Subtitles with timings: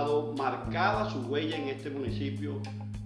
[0.00, 2.60] dejado marcada su huella en este municipio,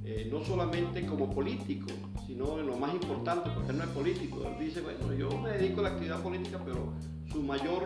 [0.05, 1.87] eh, no solamente como político,
[2.27, 4.43] sino en lo más importante, porque él no es político.
[4.47, 6.93] Él dice, bueno, yo me dedico a la actividad política, pero
[7.33, 7.85] su mayor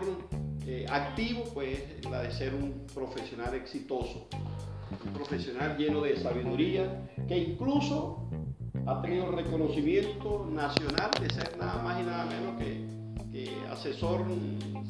[0.67, 4.27] eh, activo pues es la de ser un profesional exitoso,
[5.05, 8.29] un profesional lleno de sabiduría, que incluso
[8.85, 12.99] ha tenido reconocimiento nacional de ser nada más y nada menos que
[13.71, 14.25] asesor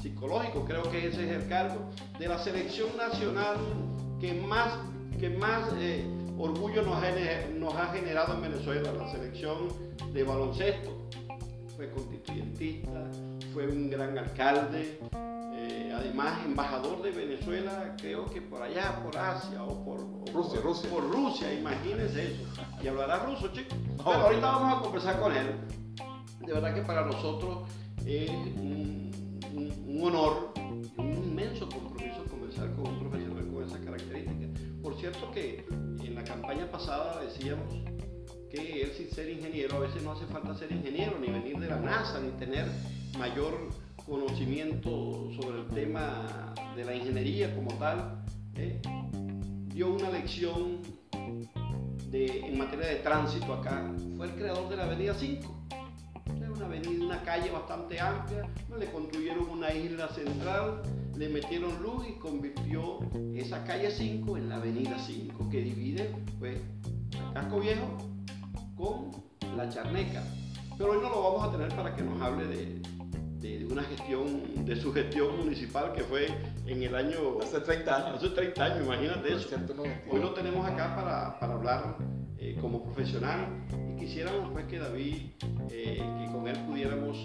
[0.02, 3.58] psicológico, creo que ese es el cargo, de la selección nacional
[4.20, 4.74] que más,
[5.20, 6.06] que más eh,
[6.38, 7.12] orgullo nos ha,
[7.58, 9.70] nos ha generado en Venezuela, la selección
[10.14, 11.10] de baloncesto.
[11.76, 13.10] Fue constituyentista,
[13.54, 15.00] fue un gran alcalde,
[15.54, 20.00] eh, además embajador de Venezuela, creo que por allá, por Asia o por
[20.34, 20.90] Rusia, Rusia.
[20.90, 22.44] Por Rusia, imagínense eso.
[22.82, 23.78] Y hablará ruso, chicos.
[23.98, 25.56] Pero ahorita vamos a conversar con él.
[26.46, 27.70] De verdad que para nosotros
[28.06, 29.10] es un,
[30.02, 30.49] honor
[35.34, 37.74] Que en la campaña pasada decíamos
[38.50, 41.68] que él sin ser ingeniero, a veces no hace falta ser ingeniero, ni venir de
[41.68, 42.66] la NASA, ni tener
[43.18, 43.70] mayor
[44.06, 48.24] conocimiento sobre el tema de la ingeniería como tal,
[48.56, 48.82] ¿eh?
[49.68, 50.82] dio una lección
[52.10, 53.94] de, en materia de tránsito acá.
[54.18, 55.60] Fue el creador de la Avenida 5
[56.56, 58.48] una avenida, una calle bastante amplia,
[58.78, 60.82] le construyeron una isla central,
[61.16, 63.00] le metieron luz y convirtió
[63.36, 67.98] esa calle 5 en la avenida 5, que divide pues el casco viejo
[68.76, 69.12] con
[69.56, 70.24] la charneca.
[70.78, 72.82] Pero hoy no lo vamos a tener para que nos hable de,
[73.40, 76.28] de, una gestión, de su gestión municipal que fue
[76.66, 77.40] en el año...
[77.42, 78.24] Hace 30 años.
[78.24, 79.50] Hace 30 años, imagínate eso.
[80.10, 81.98] Hoy lo tenemos acá para, para hablar
[82.42, 83.50] eh, como profesional
[83.94, 85.16] y quisiéramos pues que David,
[85.72, 87.18] eh, que con él pudiéramos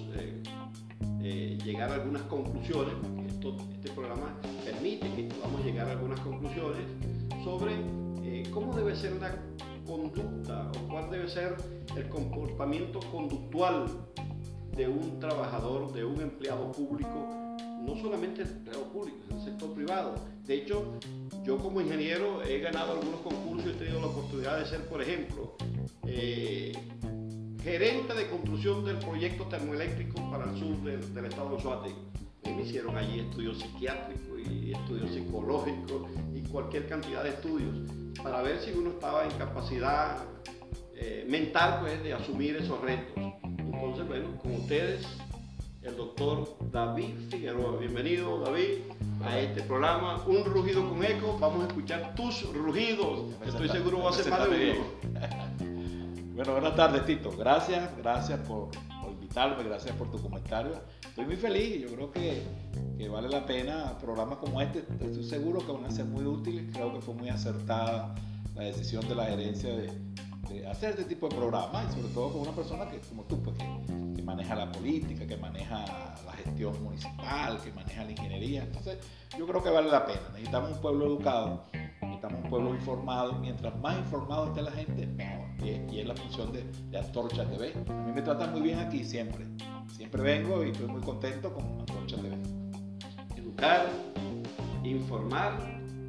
[1.22, 6.82] eh, llegar a algunas conclusiones, porque este programa permite que podamos llegar a algunas conclusiones
[7.44, 7.74] sobre
[8.50, 9.36] cómo debe ser una
[9.86, 11.56] conducta o cuál debe ser
[11.96, 13.86] el comportamiento conductual
[14.76, 17.28] de un trabajador, de un empleado público,
[17.86, 20.14] no solamente el empleado público, el sector privado.
[20.44, 20.98] De hecho,
[21.44, 25.02] yo como ingeniero he ganado algunos concursos y he tenido la oportunidad de ser, por
[25.02, 25.56] ejemplo,
[26.06, 26.72] eh,
[27.62, 31.92] gerente de construcción del proyecto termoeléctrico para el sur del, estado de Suárez.
[32.44, 37.90] Me hicieron allí estudios psiquiátricos y estudios psicológicos y cualquier cantidad de estudios
[38.22, 40.24] para ver si uno estaba en capacidad
[40.94, 43.14] eh, mental pues, de asumir esos retos.
[43.42, 45.06] Entonces, bueno, con ustedes,
[45.84, 47.78] el doctor David Figueroa.
[47.78, 48.78] Bienvenido, David,
[49.22, 50.24] a este programa.
[50.26, 51.36] Un rugido con eco.
[51.38, 53.34] Vamos a escuchar tus rugidos.
[53.46, 55.20] Estoy seguro va a ser más de uno.
[56.34, 57.30] Bueno, buenas tardes, Tito.
[57.30, 58.70] Gracias, gracias por,
[59.08, 60.72] invitarme, gracias por tu comentario.
[61.08, 61.80] Estoy muy feliz.
[61.80, 62.42] Yo creo que,
[62.98, 64.80] que vale la pena programas como este.
[65.00, 66.64] Estoy seguro que van a ser muy útiles.
[66.72, 68.16] Creo que fue muy acertada
[68.56, 69.92] la decisión de la gerencia de,
[70.62, 73.56] hacer este tipo de programas y sobre todo con una persona que, como tú, pues,
[73.58, 75.84] que, maneja la política, que maneja
[76.24, 78.62] la gestión municipal, que maneja la ingeniería.
[78.62, 78.98] Entonces,
[79.38, 80.22] yo creo que vale la pena.
[80.32, 81.64] Necesitamos un pueblo educado,
[82.00, 83.34] necesitamos un pueblo informado.
[83.34, 85.44] Mientras más informado esté la gente, mejor.
[85.62, 87.74] Y, es la función de, de, Antorcha TV.
[87.88, 89.46] A mí me tratan muy bien aquí siempre.
[89.94, 92.36] Siempre vengo y estoy muy contento con Antorcha TV.
[93.36, 93.86] Educar,
[94.82, 95.58] informar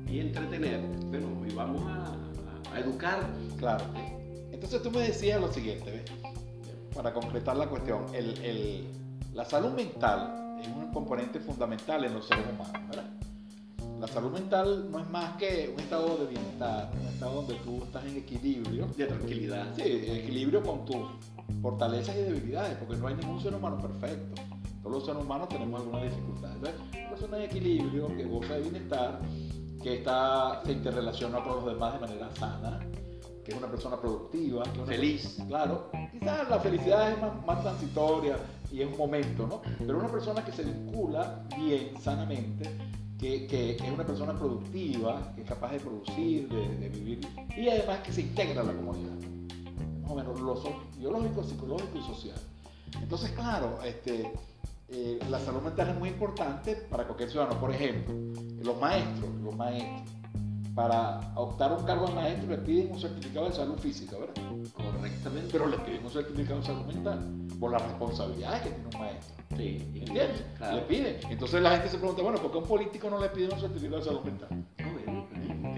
[0.07, 0.81] y entretener.
[1.07, 2.15] Bueno, hoy vamos a,
[2.73, 3.19] a educar.
[3.57, 3.83] Claro.
[4.65, 6.03] Entonces tú me decías lo siguiente,
[6.95, 8.07] para concretar la cuestión,
[9.35, 12.97] la salud mental es un componente fundamental en los seres humanos.
[13.99, 17.83] La salud mental no es más que un estado de bienestar, un estado donde tú
[17.83, 18.87] estás en equilibrio.
[18.97, 19.67] De tranquilidad.
[19.75, 21.05] Sí, equilibrio con tus
[21.61, 24.41] fortalezas y debilidades, porque no hay ningún ser humano perfecto.
[24.81, 26.51] Todos los seres humanos tenemos alguna dificultad.
[26.53, 29.21] Entonces, una persona en equilibrio, que goza de bienestar,
[29.83, 32.79] que está, se interrelaciona con los demás de manera sana,
[33.45, 35.37] que es una persona productiva, feliz.
[35.47, 38.37] claro, quizás la felicidad es más, transitoria
[38.71, 39.61] y es un momento, ¿no?
[39.77, 42.75] Pero una persona que se vincula bien, sanamente,
[43.19, 47.19] que, que, es una persona productiva, que es capaz de producir, de, vivir
[47.55, 49.13] y además que se integra a la comunidad.
[50.01, 50.55] Más o menos lo
[50.97, 52.39] biológico, psicológico y social.
[52.99, 54.31] Entonces, claro, este,
[54.89, 57.59] eh, la salud mental es muy importante para cualquier ciudadano.
[57.59, 58.15] Por ejemplo,
[58.63, 60.15] los maestros, los maestros
[60.75, 64.35] para optar un cargo de maestro le piden un certificado de salud física, ¿verdad?
[64.73, 65.47] Correctamente.
[65.51, 67.19] Pero le piden un certificado de salud mental
[67.59, 69.35] por las responsabilidades que tiene un maestro.
[69.55, 70.43] Sí, ¿entiendes?
[70.59, 71.17] Le piden.
[71.29, 73.59] Entonces la gente se pregunta, bueno, ¿por qué a un político no le piden un
[73.59, 74.49] certificado de salud mental?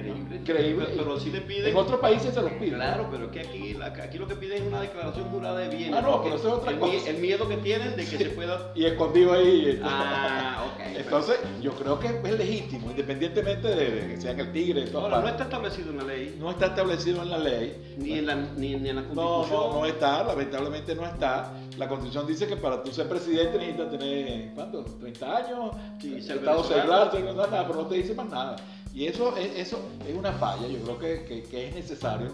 [0.07, 0.35] No, Increíble.
[0.37, 0.85] Increíble.
[0.95, 1.67] Pero, sí le piden.
[1.67, 2.75] En otros países se los piden.
[2.75, 5.95] Claro, pero es que aquí, aquí lo que piden es una declaración jurada de bienes.
[5.95, 7.09] Ah, no, pero eso es otra el, cosa.
[7.09, 8.71] El miedo que tienen de que se pueda.
[8.75, 9.79] Y escondido ahí.
[9.83, 10.97] Ah, ok.
[10.97, 14.85] Entonces, yo creo que es legítimo, independientemente de, que sean el tigre.
[14.93, 16.35] Ahora, no está establecido en la ley.
[16.39, 17.95] No está establecido en la ley.
[17.97, 19.49] Ni en la, ni, en la Constitución.
[19.49, 21.53] No, no, no está, lamentablemente no está.
[21.77, 24.83] La Constitución dice que para tú ser presidente necesitas tener, ¿cuánto?
[24.83, 28.55] 30 años, sí, estado seglar, nada, pero no te dice más nada.
[28.97, 29.77] Y eso es, eso
[30.07, 32.31] es una falla, yo creo que, que, es necesario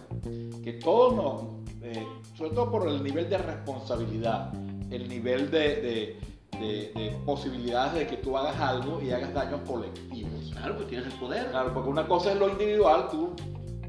[0.64, 1.44] que todos nos,
[1.82, 2.08] eh,
[2.38, 4.54] sobre todo por el nivel de responsabilidad,
[4.90, 6.18] el nivel de,
[6.58, 10.54] de, de, posibilidades de que tú hagas algo y hagas daños colectivos.
[10.54, 11.50] Claro, pues tienes el poder.
[11.50, 13.34] Claro, porque una cosa es lo individual, tú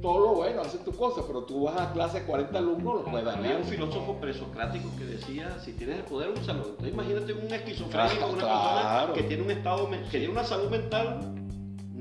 [0.03, 3.05] todo lo bueno, haces tu cosa, pero tú vas a clase de 40 alumnos, lo
[3.05, 6.65] puedes Había un filósofo presocrático que decía, si tienes el poder, úsalo.
[6.71, 11.44] Entonces imagínate un esquizofrénico, una persona que tiene un estado, que tiene una salud mental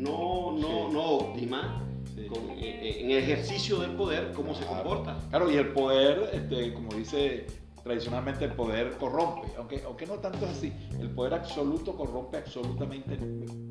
[0.04, 1.84] no, no, no óptima,
[2.30, 5.18] con, eh, eh, en el ejercicio del poder, cómo se comporta.
[5.30, 7.48] Claro, y el poder, este, como dice
[7.84, 10.72] tradicionalmente, el poder corrompe, aunque, aunque no tanto así.
[11.00, 13.18] El poder absoluto corrompe absolutamente,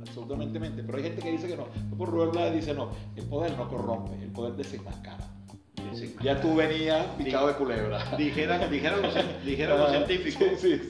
[0.01, 1.67] absolutamente, pero hay gente que dice que no.
[1.97, 5.42] Por Rubén dice no, el poder no corrompe, el poder desenmascara.
[6.23, 8.05] Ya tú venías picado de culebra.
[8.19, 9.15] Dijeran, los,
[9.79, 10.47] los científicos.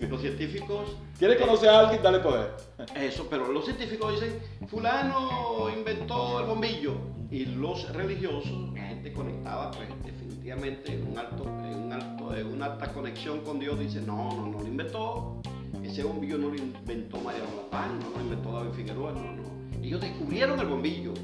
[0.09, 0.97] Los científicos.
[1.19, 2.03] ¿Quieres conocer a alguien?
[2.03, 2.51] Dale poder.
[2.97, 4.39] Eso, pero los científicos dicen,
[4.69, 6.95] fulano inventó el bombillo.
[7.31, 12.67] Y los religiosos, la gente conectada, pues definitivamente en un alto, un alto, en una
[12.67, 15.41] alta conexión con Dios, dice, no, no, no lo inventó.
[15.83, 19.83] Ese bombillo no lo inventó Mariano Lapán, no lo inventó David Figueroa, no, no.
[19.83, 21.15] Ellos descubrieron el bombillo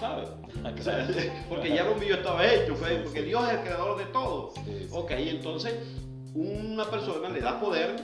[0.00, 0.28] ¿sabes?
[1.48, 4.52] porque ya el bombillo estaba hecho, fue porque Dios es el creador de todo.
[4.92, 5.74] Ok, entonces
[6.34, 7.96] una persona le da poder,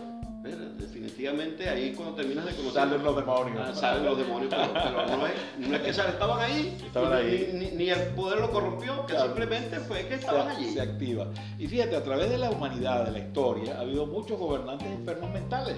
[0.78, 2.82] definitivamente ahí cuando terminas de conocer...
[2.82, 3.58] Salen los demonios.
[3.69, 7.72] Ah, salen los demonios, pero, no, es, no, es, que estaban ahí, estaban ahí.
[7.75, 10.72] Ni, el poder lo corrompió, que simplemente fue que estaban allí.
[10.72, 11.26] Se activa.
[11.58, 15.31] Y fíjate, a través de la humanidad, de la historia, ha habido muchos gobernantes enfermos
[15.32, 15.76] mentales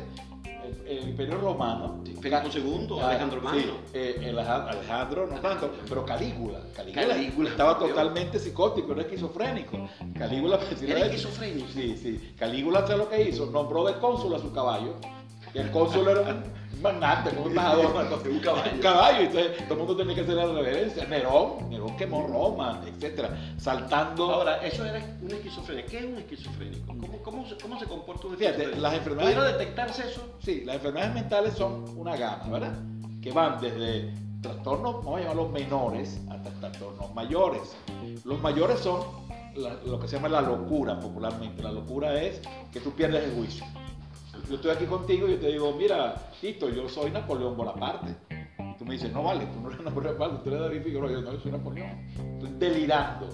[0.87, 2.03] el, Imperio Romano.
[2.21, 3.61] Felipe II, Alejandro Magno.
[3.61, 6.61] Sí, eh, Alejandro no tanto, pero Calígula.
[6.75, 9.89] Calígula, estaba totalmente psicótico, era esquizofrénico.
[10.17, 11.69] Calígula era esquizofrénico.
[11.73, 12.35] Sí, sí.
[12.39, 13.47] Calígula, ¿sabes lo que hizo?
[13.47, 14.95] Nombró de cónsul a su caballo.
[15.55, 17.87] Y el cónsul era un magnate, un embajador,
[18.31, 18.73] un caballo.
[18.73, 21.05] Un caballo, entonces todo el mundo tenía que hacer la reverencia.
[21.07, 23.29] Nerón, Nerón quemó Roma, etc.
[23.59, 24.31] Saltando.
[24.31, 25.89] Ahora, eso era un esquizofrénico.
[25.91, 26.87] ¿Qué es un esquizofrénico?
[26.87, 28.71] ¿Cómo, cómo, cómo se comporta un esquizofrénico?
[28.71, 29.37] Fíjate, las enfermedades.
[29.37, 30.39] ¿Pudiera detectarse eso?
[30.41, 32.79] Sí, las enfermedades mentales son una gama, ¿verdad?
[33.23, 34.13] Que van desde
[34.43, 37.77] trastornos, vamos a llamarlos menores, hasta trastornos mayores.
[38.25, 39.01] Los mayores son
[39.87, 41.63] lo que se llama la locura popularmente.
[41.63, 42.41] La locura es
[42.73, 43.65] que tú pierdes el juicio
[44.49, 48.17] yo estoy aquí contigo y yo te digo, mira, Tito, yo soy Napoleón Bonaparte.
[48.79, 51.11] Tú me dices, no vale, tú no eres Napoleón Bonaparte, tú eres David Figueroa.
[51.11, 51.91] Yo no, yo soy Napoleón.
[52.35, 53.29] Estoy delirando.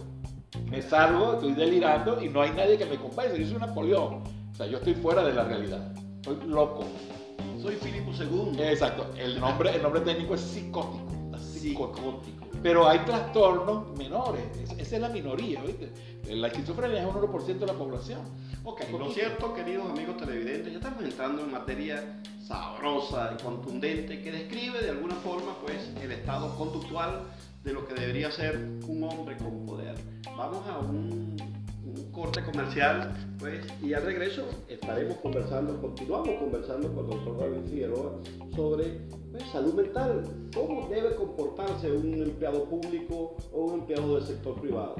[0.70, 3.38] Me salgo, estoy delirando y no hay nadie que me convence.
[3.40, 4.22] Yo soy Napoleón.
[4.52, 5.94] O sea, yo estoy fuera de la realidad.
[6.16, 6.84] Estoy loco.
[7.60, 8.60] Soy Filipo II.
[8.62, 9.06] Exacto.
[9.16, 11.04] El nombre, el nombre técnico es psicótico.
[11.38, 12.43] Psicótico.
[12.64, 14.42] Pero hay trastornos menores.
[14.78, 15.92] Esa es la minoría, ¿viste?
[16.34, 18.20] La esquizofrenia es un 1% de la población.
[18.64, 24.32] Ok, lo cierto, queridos amigos televidentes, ya estamos entrando en materia sabrosa y contundente que
[24.32, 27.24] describe de alguna forma pues el estado conductual
[27.62, 28.56] de lo que debería ser
[28.88, 29.96] un hombre con poder.
[30.34, 31.36] Vamos a un,
[32.14, 38.20] corte comercial pues y al regreso estaremos conversando, continuamos conversando con el doctor David Figueroa
[38.54, 38.84] sobre
[39.32, 40.22] pues, salud mental,
[40.54, 44.94] cómo debe comportarse un empleado público o un empleado del sector privado.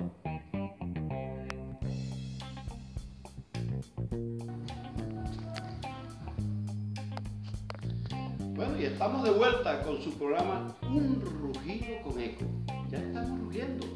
[8.57, 12.45] Bueno, y estamos de vuelta con su programa Un rugido con eco.
[12.91, 13.87] Ya estamos rugiendo.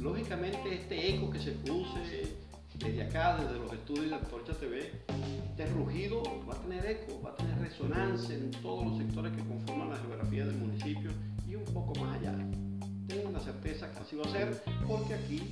[0.00, 2.40] Lógicamente este eco que se produce
[2.80, 4.90] desde acá, desde los estudios de Antorcha TV,
[5.50, 9.44] este rugido va a tener eco, va a tener resonancia en todos los sectores que
[9.44, 11.10] conforman la geografía del municipio
[11.46, 12.34] y un poco más allá.
[13.06, 15.42] Tengo la certeza que así va a ser porque aquí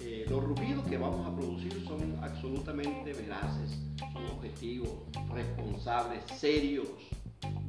[0.00, 3.78] eh, los rugidos que vamos a producir son absolutamente veraces,
[4.12, 4.90] son objetivos,
[5.32, 6.88] responsables, serios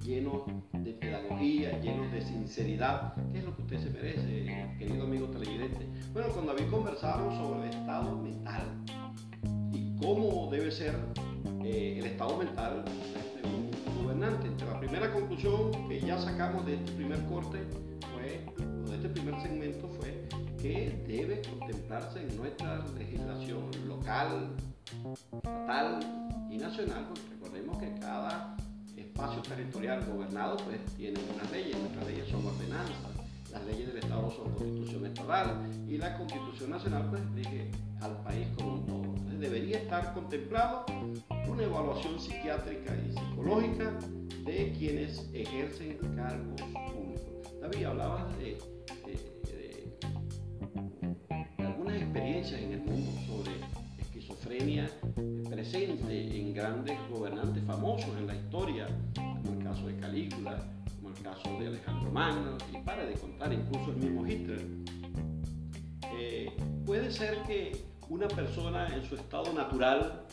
[0.05, 5.27] llenos de pedagogía, llenos de sinceridad, que es lo que usted se merece, querido amigo
[5.27, 5.87] televidente.
[6.13, 8.83] Bueno, con David conversamos sobre el estado mental
[9.71, 10.95] y cómo debe ser
[11.63, 14.47] eh, el estado mental de un gobernante.
[14.65, 17.59] La primera conclusión que ya sacamos de este primer corte
[18.13, 18.45] fue,
[18.85, 20.27] o de este primer segmento fue
[20.61, 24.55] que debe contemplarse en nuestra legislación local,
[25.13, 25.99] estatal
[26.51, 28.55] y nacional, porque recordemos que cada
[29.15, 33.15] espacio territorial gobernado, pues tiene unas leyes, nuestras leyes son ordenanzas,
[33.49, 38.73] las leyes del Estado son electoral y la Constitución Nacional pues rige al país como
[38.73, 39.03] un todo.
[39.03, 40.85] Entonces debería estar contemplado
[41.47, 43.97] una evaluación psiquiátrica y psicológica
[44.43, 47.61] de quienes ejercen cargos públicos.
[47.61, 48.57] David, hablabas de,
[51.59, 53.54] algunas experiencias en el mundo sobre
[54.45, 54.89] esquizofrenia
[55.49, 60.57] presente en grandes gobernantes famosos en la historia, como el caso de Calígula,
[60.95, 64.65] como el caso de Alejandro Magno, y para de contar incluso el mismo Hitler.
[66.17, 70.25] Eh, puede ser que una persona en su estado natural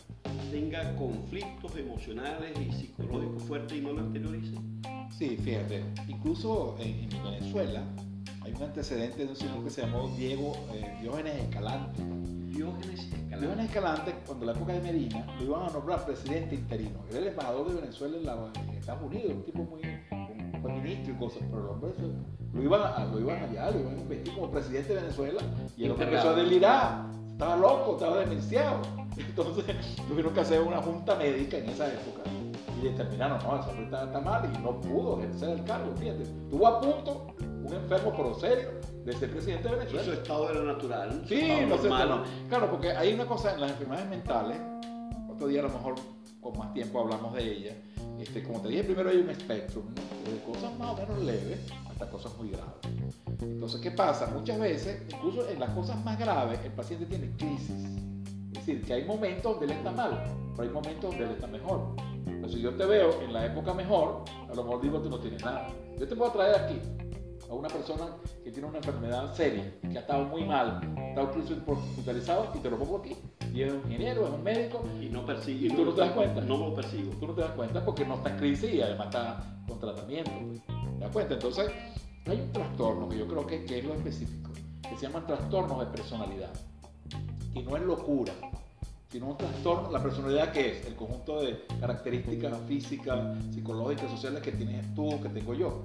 [0.50, 4.56] tenga conflictos emocionales y psicológicos fuertes y no lo anteriorice?
[5.16, 7.82] Sí, fíjate, incluso en, Venezuela
[8.44, 12.02] hay un antecedente de un señor que se llamó Diego eh, Diógenes Escalante.
[12.48, 13.38] Diógenes Escalante.
[13.38, 17.00] Diógenes Escalante, cuando la época de Medina, lo iban a nombrar presidente interino.
[17.10, 19.82] Era el embajador de Venezuela en, Estados Unidos, un tipo muy
[20.72, 21.90] ministro y cosas, pero el hombre
[22.52, 25.40] lo iban, a, lo iban allá, lo iban a investir como presidente de Venezuela
[25.76, 28.82] y el hombre empezó a delirar estaba loco, estaba demenciado.
[29.16, 29.64] Entonces
[30.08, 32.22] tuvieron que hacer una junta médica en esa época
[32.80, 36.22] y determinaron, no, esa hombre está, mal y no pudo ejercer el cargo, fíjate.
[36.22, 37.26] Estuvo a punto,
[37.72, 38.70] un enfermo pero serio,
[39.04, 40.02] de ser presidente de Venezuela.
[40.02, 41.24] Y su estado era natural.
[41.28, 42.22] Sí, no sé, no.
[42.48, 44.58] Claro, porque hay una cosa en las enfermedades mentales,
[45.28, 45.94] otro día a lo mejor
[46.40, 47.76] con más tiempo hablamos de ella.
[48.18, 52.08] Este, como te dije, primero hay un espectro de cosas más o menos leves hasta
[52.10, 52.74] cosas muy graves.
[53.40, 54.26] Entonces, ¿qué pasa?
[54.26, 57.70] Muchas veces, incluso en las cosas más graves, el paciente tiene crisis.
[58.52, 60.22] Es decir, que hay momentos donde él está mal,
[60.56, 61.96] pero hay momentos donde él está mejor.
[62.26, 65.18] Entonces, si yo te veo en la época mejor, a lo mejor digo tú no
[65.18, 65.68] tienes nada.
[65.98, 66.80] Yo te puedo traer aquí
[67.52, 68.06] a una persona
[68.42, 70.80] que tiene una enfermedad seria, que ha estado muy mal,
[71.10, 73.14] está incluso hospitalizado y te lo pongo aquí.
[73.52, 74.82] Y es un ingeniero, es un médico.
[74.98, 75.66] Y no persigue.
[75.66, 76.40] Y tú no te das cuenta.
[76.40, 77.12] No lo persigo.
[77.20, 80.30] Tú no te das cuenta porque no está en crisis y además está con tratamiento.
[80.30, 81.34] ¿Te das cuenta?
[81.34, 81.70] Entonces,
[82.26, 84.50] hay un trastorno que yo creo que, es lo específico,
[84.88, 86.52] que se llama trastorno de personalidad.
[87.54, 88.32] Y no es locura,
[89.12, 89.90] sino un trastorno.
[89.90, 95.28] La personalidad que es el conjunto de características físicas, psicológicas, sociales que tienes tú, que
[95.28, 95.84] tengo yo.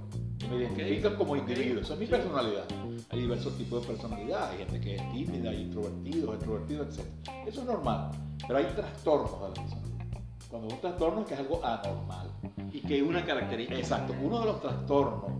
[0.49, 1.81] Me identifican como individuo.
[1.81, 2.63] Eso es mi personalidad.
[3.09, 4.51] Hay diversos tipos de personalidad.
[4.51, 7.05] Hay gente que es tímida, hay introvertidos, extrovertidos, etc.
[7.45, 8.11] Eso es normal.
[8.47, 10.05] Pero hay trastornos de la personalidad.
[10.49, 12.31] Cuando un trastorno es que es algo anormal.
[12.71, 13.77] Y que es una característica.
[13.77, 14.13] Exacto.
[14.23, 15.31] Uno de los trastornos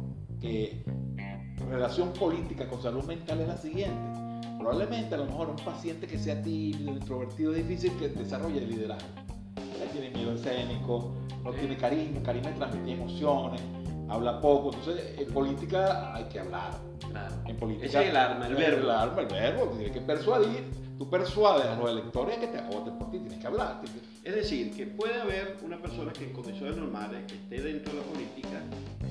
[0.41, 0.83] que
[1.69, 4.16] relación política con salud mental es la siguiente.
[4.57, 8.69] Probablemente a lo mejor un paciente que sea tímido, introvertido, es difícil que desarrolle el
[8.69, 9.07] liderazgo.
[9.91, 13.61] tiene miedo escénico, no tiene cariño, cariño transmite emociones,
[14.09, 14.73] habla poco.
[14.73, 16.71] Entonces, en política hay que hablar.
[17.09, 17.35] Claro.
[17.45, 17.85] En política.
[17.87, 18.81] Ese es el arma, el verbo.
[18.81, 19.65] El arma, el verbo.
[19.77, 20.87] Tiene que persuadir.
[20.97, 23.81] Tú persuades a los electores que te voten por ti, tienes que hablar.
[24.23, 27.99] Es decir, que puede haber una persona que en condiciones normales, que esté dentro de
[27.99, 28.63] la política,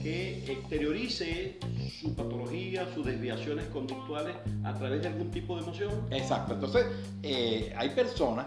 [0.03, 1.59] que exteriorice
[2.01, 4.35] su patología, sus desviaciones conductuales
[4.65, 5.93] a través de algún tipo de emoción.
[6.11, 6.55] Exacto.
[6.55, 6.87] Entonces,
[7.23, 8.47] eh, hay personas,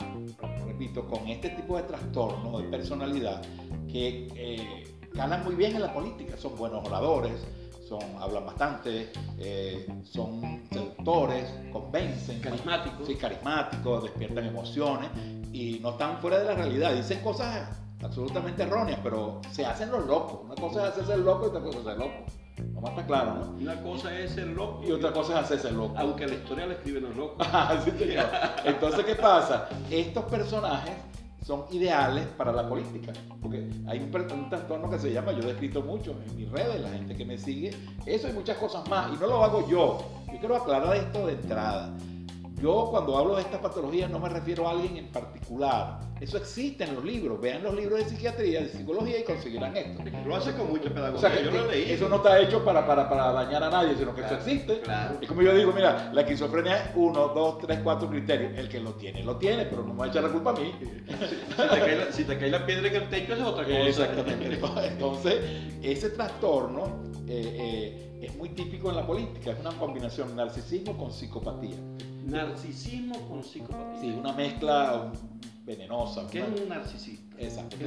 [0.68, 3.41] repito, con este tipo de trastorno de personalidad
[3.89, 7.34] que eh, ganan muy bien en la política, son buenos oradores,
[7.88, 12.39] son, hablan bastante, eh, son seductores, convencen.
[12.39, 13.08] Carismáticos.
[13.08, 15.10] Sí, carismáticos, despiertan emociones
[15.51, 16.94] y no están fuera de la realidad.
[16.94, 17.68] Dicen cosas
[18.04, 20.42] absolutamente erróneas, pero se hacen los locos.
[20.44, 22.25] Una cosa es hacerse el loco y otra cosa es ser loco.
[22.74, 23.51] Vamos a estar claro, ¿no?
[23.51, 24.84] Una cosa es ser loco.
[24.86, 25.96] Y otra cosa es hacerse loco.
[25.98, 27.48] Aunque la historia la escriben los locos.
[28.66, 29.68] Entonces, ¿qué pasa?
[29.89, 30.94] Estos personajes
[31.41, 33.13] son ideales para la política.
[33.41, 36.81] Porque hay un, un, trastorno que se llama, yo he escrito mucho en mis redes,
[36.81, 37.72] la gente que me sigue,
[38.05, 39.12] eso y muchas cosas más.
[39.13, 39.98] Y no lo hago yo.
[40.31, 41.93] Yo quiero aclarar esto de entrada.
[42.62, 46.00] Yo cuando hablo de esta patología no me refiero a alguien en particular.
[46.20, 47.39] Eso existe en los libros.
[47.39, 50.04] Vean los libros de psiquiatría, de psicología y conseguirán esto.
[50.25, 51.30] Lo hace con mucha pedagogía.
[51.30, 51.92] O sea, yo lo leí.
[51.92, 54.82] Eso no está hecho para, para, para dañar a nadie, sino que eso existe.
[54.82, 55.18] Claro.
[55.22, 58.58] Y como yo digo, mira, la esquizofrenia es uno, dos, tres, cuatro criterios.
[58.58, 60.54] El que lo tiene, lo tiene, pero no me va a echar la culpa a
[60.54, 60.74] mí.
[62.12, 63.80] Si te cae la, piedra en el techo, es otra cosa.
[63.80, 64.60] Exactamente.
[64.88, 65.36] Entonces,
[65.82, 69.51] ese trastorno eh, eh, es muy típico en la política.
[69.51, 71.78] Es una combinación narcisismo con psicopatía.
[72.29, 74.01] Narcisismo con psicopatía.
[74.01, 75.12] Sí, una mezcla
[75.65, 76.27] venenosa.
[76.29, 77.36] ¿Qué es un narcisista?
[77.39, 77.77] Exacto.
[77.77, 77.86] ¿Qué,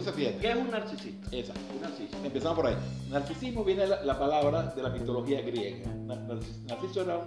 [0.50, 1.28] es un narcisista?
[1.36, 1.60] Exacto.
[1.74, 2.18] Un narcisista.
[2.24, 2.76] Empezamos por ahí.
[3.10, 5.92] Narcisismo viene la, la palabra de la mitología griega.
[6.66, 7.20] Narciso era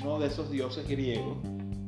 [0.00, 1.36] uno de esos dioses griegos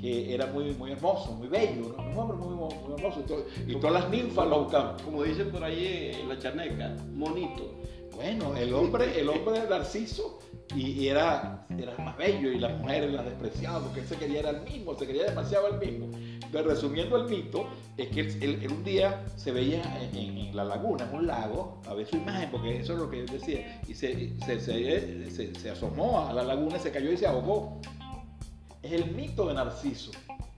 [0.00, 3.22] que era muy, muy hermoso, muy bello, un hombre muy, muy hermoso.
[3.66, 4.96] Y, todas las ninfas lo buscaban.
[5.04, 7.74] Como dicen por ahí en la charneca, monito.
[8.14, 10.38] Bueno, el hombre, el hombre Narciso
[10.74, 14.50] y, era, era más bello y las mujeres las despreciaban porque él se quería era
[14.50, 16.06] el mismo, se quería demasiado el mismo.
[16.16, 21.14] Entonces, resumiendo el mito, es que él, un día se veía en, la laguna, en
[21.14, 24.36] un lago, a ver su imagen, porque eso es lo que él decía, y se,
[24.44, 27.80] se, se, se asomó a la laguna, se cayó y se ahogó.
[28.82, 30.10] es el mito de Narciso.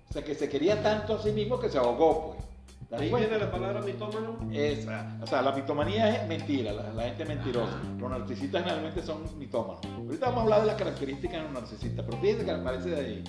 [0.08, 2.51] O sea, que se quería tanto a sí mismo que se ahogó, pues.
[2.98, 4.36] Ahí viene la palabra mitómano.
[4.52, 5.16] Esa.
[5.22, 7.78] O sea, la mitomanía es mentira, la, gente es mentirosa.
[7.98, 9.80] Los narcisistas generalmente son mitómanos.
[9.96, 13.00] Ahorita vamos a hablar de las características de los narcisistas, pero fíjense que aparece de
[13.00, 13.24] ahí.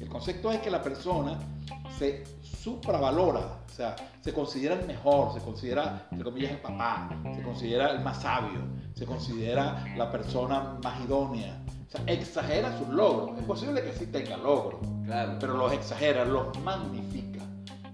[0.00, 1.38] El concepto es que la persona
[1.98, 7.42] se supravalora, o sea, se considera el mejor, se considera, entre comillas, el papá, se
[7.42, 8.60] considera el más sabio,
[8.94, 13.38] se considera la persona más idónea, o sea, exagera sus logros.
[13.38, 15.36] Es posible que sí tenga logros, claro.
[15.40, 17.36] pero los exagera, los magnifica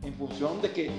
[0.03, 0.91] en función de que,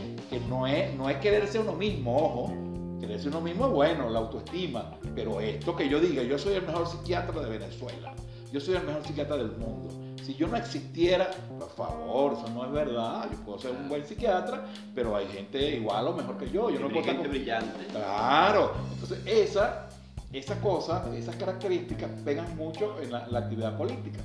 [0.47, 2.53] no, es, no es quererse uno mismo, ojo,
[2.99, 6.65] quererse uno mismo es bueno, la autoestima, pero esto que yo diga, yo soy el
[6.65, 8.13] mejor psiquiatra de Venezuela,
[8.51, 9.89] yo soy el mejor psiquiatra del mundo.
[10.23, 13.27] Si yo no existiera, por favor, eso no es verdad.
[13.29, 14.63] Yo puedo ser un buen psiquiatra,
[14.95, 16.69] pero hay gente igual o mejor que yo.
[16.69, 17.87] Yo no puedo gente brillante.
[17.87, 18.71] Claro.
[18.93, 19.89] Entonces, esa,
[20.31, 24.21] esa cosa, esas características pegan mucho en la actividad política.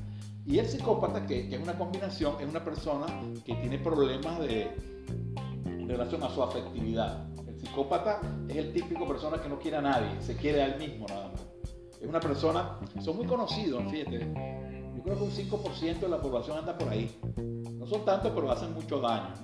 [0.48, 3.04] Y el psicópata, que, es una combinación, es una persona
[3.44, 4.70] que tiene problemas de,
[5.66, 7.28] en relación a su afectividad.
[7.46, 10.78] El psicópata es el típico persona que no quiere a nadie, se quiere a él
[10.78, 11.46] mismo nada más.
[12.00, 14.20] Es una persona, son muy conocidos, fíjate.
[14.96, 17.14] Yo creo que un 5% de la población anda por ahí.
[17.74, 19.34] No son tantos, pero hacen mucho daño.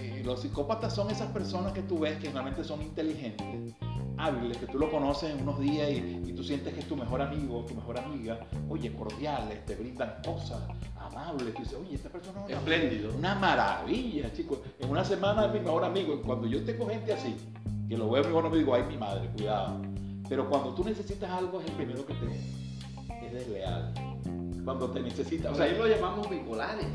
[0.00, 3.74] Eh, los psicópatas son esas personas que tú ves que realmente son inteligentes,
[4.30, 7.64] que tú lo conoces en unos días y, tú sientes que es tu mejor amigo,
[7.66, 8.38] tu mejor amiga,
[8.68, 10.60] oye, cordiales, te brindan cosas,
[10.98, 13.12] amables, tú dices, oye, esta persona es una, Espléndido.
[13.16, 14.60] una maravilla, chicos.
[14.78, 16.22] En una semana es mi mejor amigo.
[16.22, 17.36] Cuando yo tengo gente así,
[17.88, 19.80] que lo veo mi mejor amigo, digo, ay, mi madre, cuidado.
[20.28, 23.92] Pero cuando tú necesitas algo, es el primero que te es desleal.
[24.64, 25.52] Cuando te necesitas.
[25.52, 26.86] O sea, ahí lo llamamos bipolares.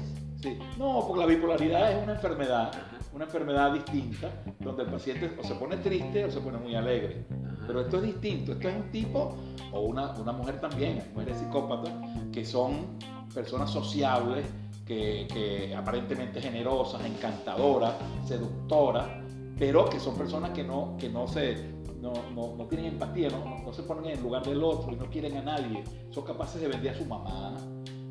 [0.41, 0.57] Sí.
[0.77, 2.71] No, porque la bipolaridad es una enfermedad
[3.17, 7.25] una enfermedad distinta, donde el paciente o se pone triste o se pone muy alegre.
[7.65, 9.35] Pero esto es distinto, esto es un tipo,
[9.71, 11.91] o una, una mujer también, mujeres psicópatas,
[12.31, 12.99] que son
[13.33, 14.45] personas sociables,
[14.85, 19.07] que, que, aparentemente generosas, encantadoras, seductoras,
[19.57, 21.75] pero que son personas que no, que no se...
[21.99, 24.95] No, no, no tienen empatía, no, no se ponen en el lugar del otro y
[24.95, 25.83] no quieren a nadie.
[26.11, 27.57] Son capaces de vender a su mamá,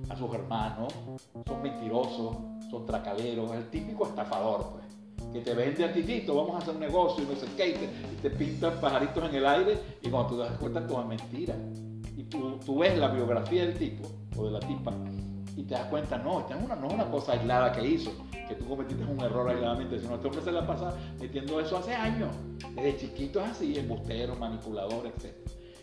[0.08, 0.92] a sus hermanos,
[1.46, 2.36] son mentirosos,
[2.68, 4.85] son tracaleros, el típico estafador, pues
[5.32, 8.16] que te vende a titito, vamos a hacer un negocio y no sé qué, y
[8.22, 11.54] te, pintan pajaritos en el aire y cuando tú te das cuenta todo es mentira.
[12.16, 14.92] Y tú, tú, ves la biografía del tipo o de la tipa
[15.56, 18.10] y te das cuenta, no, esta una, no es una cosa aislada que hizo,
[18.48, 21.94] que tú cometiste un error aisladamente, sino este hombre se la pasa metiendo eso hace
[21.94, 22.28] años.
[22.74, 25.34] Desde chiquito es así, embustero, manipulador, etc.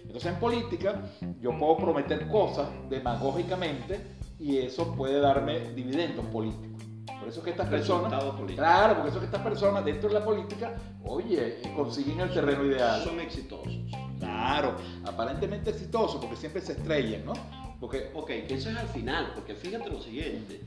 [0.03, 1.01] Entonces en política
[1.41, 4.01] yo puedo prometer cosas demagógicamente
[4.39, 6.83] y eso puede darme dividendos políticos.
[7.05, 8.11] Por eso que estas personas,
[8.55, 13.03] claro, porque eso que estas personas dentro de la política, oye, consiguen el terreno ideal.
[13.03, 13.73] Son exitosos.
[14.19, 17.33] Claro, aparentemente exitosos porque siempre se estrellan, ¿no?
[17.79, 20.61] Porque, ok, eso es al final, porque fíjate lo siguiente,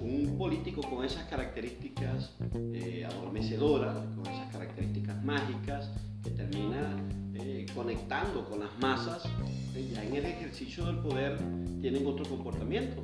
[0.00, 2.34] un político con esas características
[2.72, 5.90] eh, adormecedoras, con esas características mágicas,
[6.22, 6.96] que termina
[7.34, 9.22] eh, conectando con las masas,
[9.74, 11.38] eh, ya en el ejercicio del poder
[11.80, 13.02] tienen otro comportamiento.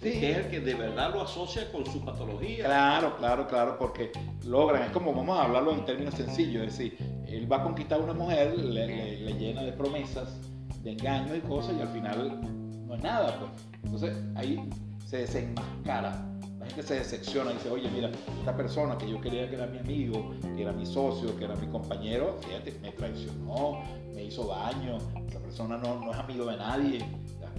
[0.00, 0.12] Sí.
[0.12, 2.64] Que es el que de verdad lo asocia con su patología.
[2.64, 4.10] Claro, claro, claro, porque
[4.46, 6.96] logran, es como vamos a hablarlo en términos sencillos, es decir,
[7.28, 10.40] él va a conquistar a una mujer, le, llena de promesas,
[10.82, 12.40] de engaños y cosas, y al final
[12.86, 13.50] no es nada, pues.
[13.84, 14.70] Entonces ahí
[15.04, 16.26] se desenmascara.
[16.58, 19.66] La gente se decepciona y dice, oye, mira, esta persona que yo quería que era
[19.66, 23.82] mi amigo, que era mi socio, que era mi compañero, fíjate, me traicionó,
[24.14, 26.98] me hizo daño, esa persona no, no es amigo de nadie,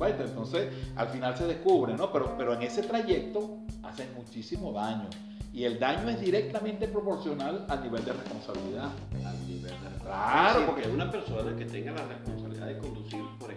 [0.10, 2.12] entonces, al final se descubre, ¿no?
[2.12, 5.08] Pero, pero en ese trayecto hacen muchísimo daño.
[5.54, 8.90] Y el daño es directamente proporcional al nivel de responsabilidad.
[9.26, 13.51] Al nivel de Claro, porque una persona que tenga la responsabilidad de conducir, por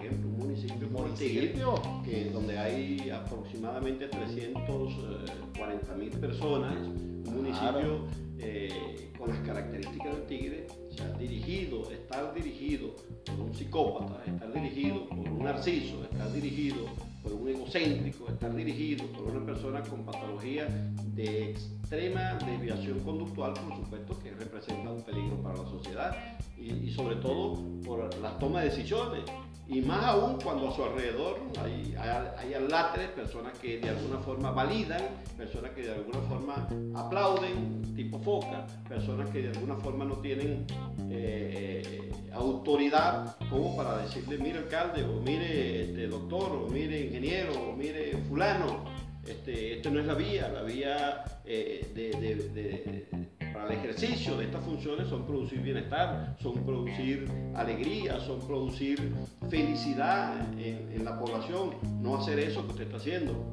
[0.95, 8.07] municipio, que donde hay aproximadamente 340 mil personas, un municipio
[8.39, 12.95] eh, con las características del tigre, sea, dirigido, estar dirigido
[13.27, 16.87] por un psicópata, estar dirigido por un narciso, estar dirigido
[17.23, 20.67] por un egocéntrico, estar dirigido por una persona con patología
[21.15, 26.17] de extrema desviación conductual, por supuesto que representa un peligro para la sociedad
[26.57, 29.25] y, y sobre todo por la toma de decisiones
[29.67, 34.51] y más aún cuando a su alrededor hay, hay, hay personas que de alguna forma
[34.51, 35.01] validan,
[35.37, 40.67] personas que de alguna forma aplauden, tipo foca, personas que de alguna forma no tienen
[41.11, 47.73] eh, autoridad como para decirle, mire alcalde, o mire este, doctor, o mire ingeniero, o
[47.73, 48.85] mire fulano,
[49.27, 54.65] este, esto no es la vía, la vía eh, de para el ejercicio de estas
[54.65, 59.15] funciones son producir bienestar, son producir alegría, son producir
[59.49, 61.71] felicidad en, la población,
[62.03, 63.53] no hacer eso que usted está haciendo.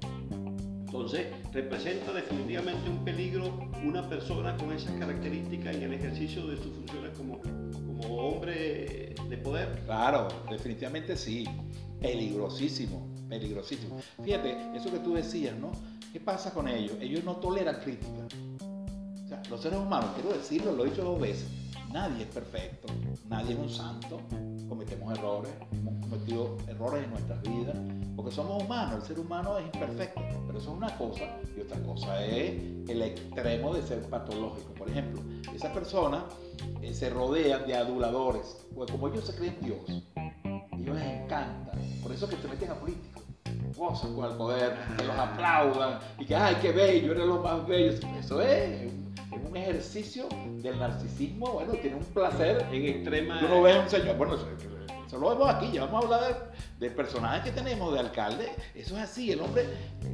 [0.85, 6.73] Entonces, representa definitivamente un peligro una persona con esas características en el ejercicio de sus
[6.73, 9.83] funciones como, como hombre de poder.
[9.85, 11.45] Claro, definitivamente sí.
[12.01, 14.01] Peligrosísimo, peligrosísimo.
[14.23, 15.71] Fíjate, eso que tú decías, ¿no?
[16.11, 16.97] ¿Qué pasa con ellos?
[16.99, 18.27] Ellos no toleran crítica.
[19.49, 21.47] Los seres humanos, quiero decirlo, lo he dicho dos veces,
[21.91, 22.87] nadie es perfecto,
[23.27, 24.21] nadie es un santo,
[24.69, 27.77] cometemos errores, hemos cometido errores en nuestras vidas,
[28.15, 31.81] porque somos humanos, el ser humano es imperfecto, pero eso es una cosa y otra
[31.83, 34.73] cosa es el extremo de ser patológico.
[34.73, 35.21] Por ejemplo,
[35.53, 36.25] esa persona
[36.81, 39.79] eh, se rodea de aduladores, pues como ellos se creen Dios,
[40.77, 43.23] ellos les encanta, por eso que te meten a políticos
[43.75, 47.65] gozan con el poder, que los aplaudan y que, ay, qué bello, eres lo más
[47.65, 47.97] bello.
[48.19, 48.91] Eso es
[49.51, 50.29] un ejercicio
[50.61, 53.39] del narcisismo, bueno, tiene un placer en extrema.
[53.41, 54.35] Tú no ves un señor, bueno,
[55.05, 58.49] eso lo vemos aquí, ya vamos a hablar de, personajes que tenemos, de alcalde.
[58.73, 59.65] Eso es así, el hombre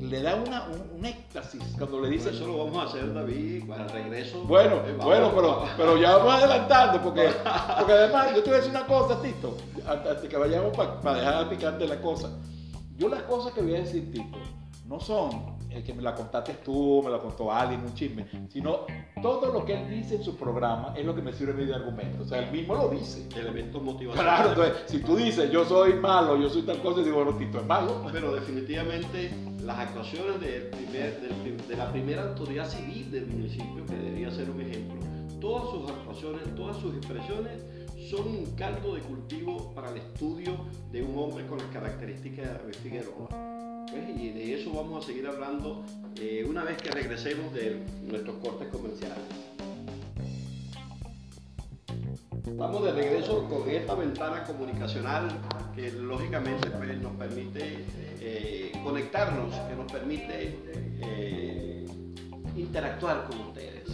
[0.01, 2.31] le da una, un, éxtasis cuando le dice.
[2.31, 4.43] eso lo vamos a hacer, David, para el regreso.
[4.45, 7.29] Bueno, eh, bueno, pero, pero ya vamos adelantando, porque,
[7.77, 11.13] porque además, yo te voy a decir una cosa, Tito, antes de que vayamos para
[11.13, 12.31] dejar picante la cosa.
[12.97, 14.39] Yo las cosas que voy a decir, Tito,
[14.87, 18.85] no son el que me la contaste tú, me la contó alguien, un chisme, sino
[19.21, 21.65] todo lo que él dice en su programa es lo que me sirve a mí
[21.65, 22.23] de argumento.
[22.23, 23.27] O sea, él mismo lo dice.
[23.35, 24.21] Elementos motivadores.
[24.21, 27.59] Claro, entonces, si tú dices yo soy malo, yo soy tal cosa, digo, bueno, Tito
[27.59, 28.05] es malo.
[28.11, 29.31] Pero definitivamente
[29.63, 34.95] las actuaciones de, de la primera autoridad civil del municipio, que debería ser un ejemplo,
[35.39, 37.63] todas sus actuaciones, todas sus expresiones
[38.09, 40.55] son un caldo de cultivo para el estudio
[40.91, 43.66] de un hombre con las características de Figueroa.
[44.05, 45.83] Y de eso vamos a seguir hablando
[46.21, 49.17] eh, una vez que regresemos de nuestros cortes comerciales.
[52.45, 55.29] Estamos de regreso con esta ventana comunicacional
[55.75, 57.85] que lógicamente pues, nos permite
[58.21, 60.59] eh, conectarnos, que nos permite
[61.01, 61.85] eh,
[62.55, 63.89] interactuar con ustedes.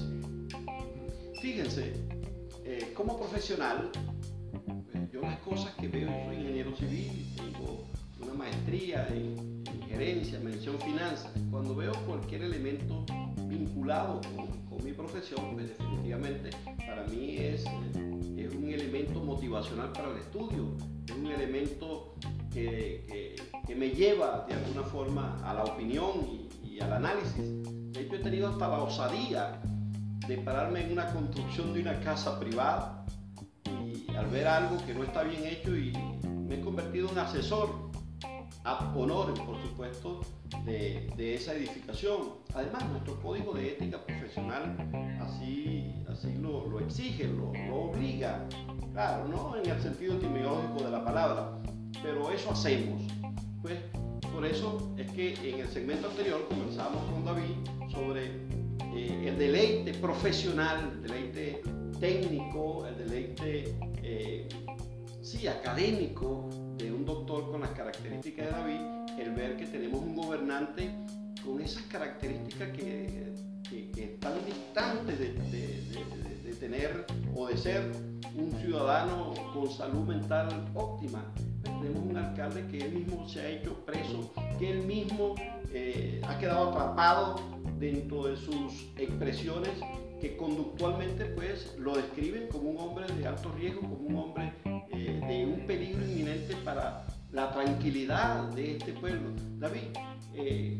[1.41, 1.93] Fíjense,
[2.93, 3.89] como profesional,
[5.11, 7.83] yo las cosas que veo, yo soy ingeniero civil, tengo
[8.21, 9.62] una maestría en
[9.93, 13.05] gerencia, mención finanzas, cuando veo cualquier elemento
[13.47, 16.49] vinculado con, mi profesión, pues definitivamente
[16.85, 17.63] para mí es,
[18.35, 20.75] es, un elemento motivacional para el estudio,
[21.07, 22.15] es un elemento
[22.51, 26.27] que, que, me lleva de alguna forma a la opinión
[26.63, 27.63] y, al análisis.
[27.93, 29.61] De hecho, he tenido hasta la osadía
[30.27, 33.05] de pararme en una construcción de una casa privada
[33.65, 35.93] y al ver algo que no está bien hecho y
[36.25, 37.92] me he convertido en asesor
[38.63, 40.21] a honor, por supuesto,
[40.65, 42.35] de, esa edificación.
[42.53, 44.75] Además, nuestro código de ética profesional
[45.21, 45.93] así,
[46.39, 48.47] lo, exige, lo, lo, obliga.
[48.93, 51.57] Claro, no en el sentido etimológico de la palabra,
[52.01, 53.01] pero eso hacemos.
[53.61, 53.79] Pues
[54.33, 57.55] por eso es que en el segmento anterior conversamos con David
[57.91, 58.27] sobre
[58.95, 61.61] eh, el deleite profesional, el deleite
[61.99, 64.47] técnico, el deleite eh,
[65.21, 66.49] sí, académico
[66.83, 68.81] de un doctor con las características de David,
[69.17, 70.93] el ver que tenemos un gobernante
[71.45, 73.31] con esas características que,
[73.97, 77.91] están distantes de, tener o de ser
[78.35, 81.25] un ciudadano con salud mental óptima.
[81.63, 85.35] Tenemos un alcalde que él mismo se ha hecho preso, que él mismo
[85.73, 87.35] eh, ha quedado atrapado
[87.79, 89.71] dentro de sus expresiones
[90.21, 94.53] que conductualmente pues lo describen como un hombre de alto riesgo, como un hombre
[95.03, 99.31] de un peligro inminente para la tranquilidad de este pueblo.
[99.57, 99.81] David,
[100.35, 100.77] eh,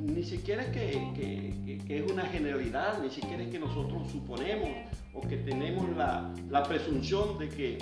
[0.00, 4.70] ni siquiera es que, es una generalidad, ni siquiera es que nosotros suponemos
[5.14, 7.78] o que tenemos la, la presunción de que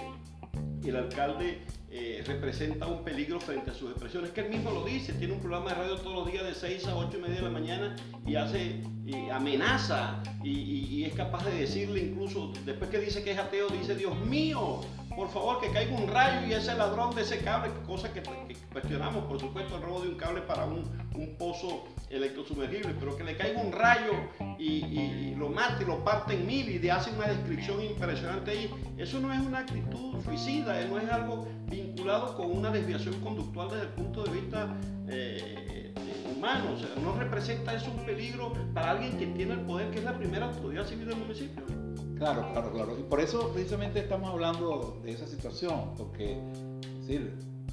[0.84, 1.62] el alcalde
[1.94, 5.40] eh, representa un peligro frente a sus expresiones, que él mismo lo dice, tiene un
[5.40, 7.96] programa de radio todos los días de 6 a 8 y media de la mañana
[8.26, 8.82] y hace,
[9.30, 14.18] amenaza y, es capaz de decirle incluso, después que dice que es ateo, dice, Dios
[14.24, 14.80] mío,
[15.16, 18.22] por favor, que caiga un rayo y ese ladrón de ese cable, cosa que,
[18.72, 20.82] cuestionamos, por supuesto, el robo de un cable para un,
[21.38, 24.12] pozo electrosumergible, pero que le caiga un rayo
[24.58, 28.70] y, lo mate lo parte en mil y le hace una descripción impresionante ahí.
[28.96, 33.82] Eso no es una actitud suicida, no es algo vinculado con una desviación conductual desde
[33.82, 34.76] el punto de vista
[35.08, 35.92] eh,
[36.36, 36.74] humano.
[36.74, 40.04] O sea, no representa eso un peligro para alguien que tiene el poder, que es
[40.04, 41.81] la primera autoridad civil del municipio.
[42.22, 42.96] Claro, claro, claro.
[43.00, 46.38] Y por eso precisamente estamos hablando de esa situación, porque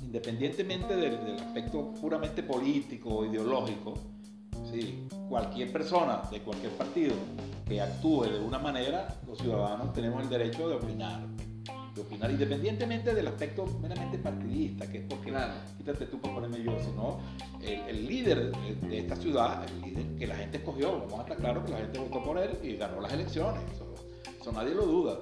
[0.01, 3.93] independientemente del, aspecto puramente político o ideológico,
[4.71, 7.15] Sí, cualquier persona de cualquier partido
[7.67, 11.21] que actúe de una manera, los ciudadanos tenemos el derecho de opinar.
[11.95, 15.53] De opinar independientemente del aspecto meramente partidista, que es porque, Claro.
[15.75, 17.19] quítate tú para ponerme yo, sino
[17.63, 21.37] el, el líder de, esta ciudad, el líder que la gente escogió, vamos a estar
[21.37, 23.88] claros que la gente votó por él y ganó las elecciones, eso,
[24.39, 25.19] eso nadie lo duda.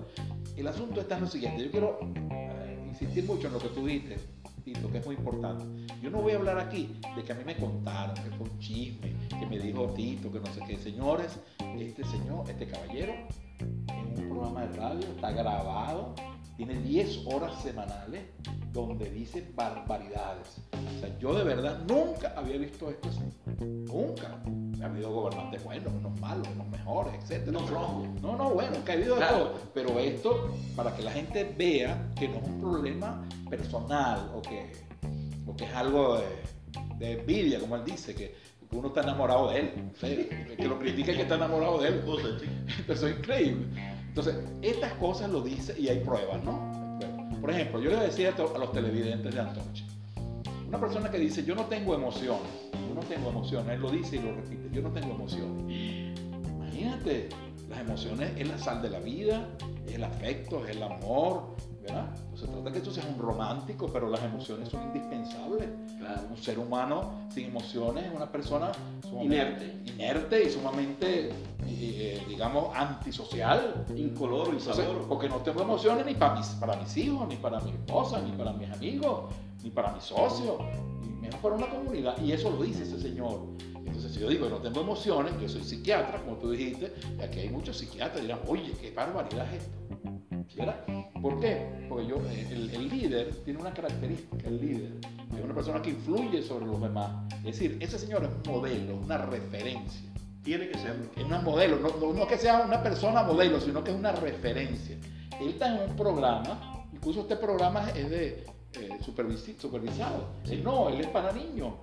[0.56, 2.00] El asunto está en lo siguiente, yo quiero
[2.32, 4.18] eh, insistir mucho en lo que tú dijiste,
[4.64, 5.66] Tito, que es muy importante.
[6.02, 8.60] Yo no voy a hablar aquí de que a mí me contaron, que fue un
[8.60, 10.78] chisme, que me dijo Tito, que no sé qué.
[10.78, 11.40] Señores,
[11.80, 13.14] este señor, este caballero,
[13.60, 16.16] en un programa de radio, está grabado,
[16.58, 18.24] tiene 10 horas semanales
[18.74, 20.58] donde dice barbaridades.
[20.74, 23.22] O sea, yo de verdad nunca había visto esto así.
[23.64, 24.42] Nunca.
[24.82, 27.56] Ha habido gobernantes buenos, unos malos, unos mejores, etc.
[27.66, 28.08] Flojos.
[28.22, 29.38] No, no, bueno, que ha habido de Claro.
[29.38, 29.54] todo.
[29.74, 34.72] Pero esto, para que la gente vea que no es un problema personal o que,
[35.46, 36.26] o que es algo de,
[36.98, 38.36] de envidia, como él dice, que
[38.72, 39.92] uno está enamorado de él.
[39.96, 42.02] O sea, el que lo critica es que está enamorado de él.
[42.88, 43.68] Eso es increíble.
[44.18, 47.00] Entonces, estas cosas lo dice y hay pruebas, ¿no?
[47.40, 49.84] Por ejemplo, yo le decía a los televidentes de Antorcha,
[50.68, 54.16] una persona que dice, yo no tengo emociones, yo no tengo emociones, él lo dice
[54.16, 56.18] y lo repite, yo no tengo emociones.
[56.50, 57.30] Imagínate,
[57.70, 61.56] las emociones es la sal de la vida, es el afecto, es el amor,
[61.88, 62.08] ¿verdad?
[62.32, 65.70] No se trata que tú seas un romántico, pero las emociones son indispensables.
[65.98, 66.22] Claro.
[66.30, 68.72] Un ser humano sin emociones es una persona
[69.22, 69.82] Inerte.
[69.86, 71.32] inerte y sumamente,
[71.66, 73.86] eh, digamos, antisocial.
[73.96, 75.08] Incoloro, insaboro.
[75.08, 78.32] porque no tengo emociones ni para mis, para mis hijos, ni para mi esposa, ni
[78.32, 80.58] para mis amigos, ni para mis socios,
[81.02, 82.22] ni menos para una comunidad.
[82.22, 83.42] Y eso lo dice ese señor.
[83.86, 87.24] Entonces, si yo digo que no tengo emociones, yo soy psiquiatra, como tú dijiste, y
[87.24, 89.87] aquí hay muchos psiquiatras, dirán, oye, qué barbaridad es esto.
[90.48, 90.84] ¿Sí, verdad?
[91.22, 91.86] ¿Por qué?
[91.90, 94.92] Porque yo, eh, el, líder tiene una característica, el líder
[95.36, 97.12] es una persona que influye sobre los demás.
[97.40, 100.10] Es decir, ese señor es un modelo, una referencia.
[100.44, 101.06] Tiene que serlo.
[101.16, 104.98] Es una modelo, no, no, que sea una persona modelo, sino que es una referencia.
[105.42, 110.30] Él está en un programa, incluso este programa es de eh, supervisado.
[110.50, 111.74] Él no, él es para niños.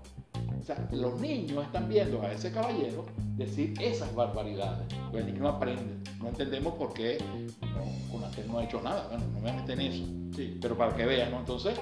[0.61, 3.05] O sea, los niños están viendo a ese caballero
[3.37, 4.87] decir esas barbaridades.
[5.11, 6.11] Pues el niño aprende.
[6.18, 7.18] No entendemos por qué
[7.61, 9.09] no, Conatel no ha hecho nada.
[9.09, 10.05] Bueno, no me meten en eso.
[10.35, 10.59] Sí.
[10.61, 11.40] Pero para que vean, ¿no?
[11.40, 11.79] Entonces,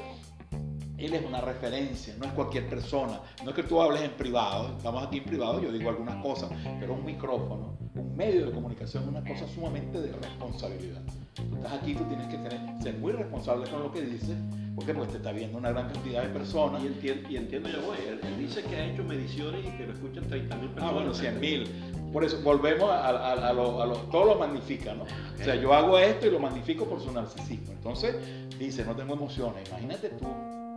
[0.98, 3.20] él es una referencia, no es cualquier persona.
[3.44, 6.50] No es que tú hables en privado, estamos aquí en privado, yo digo algunas cosas,
[6.78, 7.76] pero un micrófono,
[8.26, 11.00] medio de comunicación es una cosa sumamente de responsabilidad.
[11.34, 14.36] Tú estás aquí, tú tienes que tener, ser muy responsable con lo que dices,
[14.76, 16.82] porque pues te está viendo una gran cantidad de personas.
[16.82, 17.96] Y entiendo, y entiendo ya voy.
[18.08, 20.90] Él, él dice que ha hecho mediciones y que lo escuchan 30 mil personas.
[20.90, 21.68] Ah, bueno, 100 mil.
[22.12, 25.04] Por eso, volvemos a, a- a lo, a lo- todo lo magnifica, ¿no?
[25.04, 27.72] O sea, yo hago esto y lo magnifico por su narcisismo.
[27.72, 28.14] Entonces,
[28.58, 29.68] dice, no tengo emociones.
[29.70, 30.26] Imagínate tú,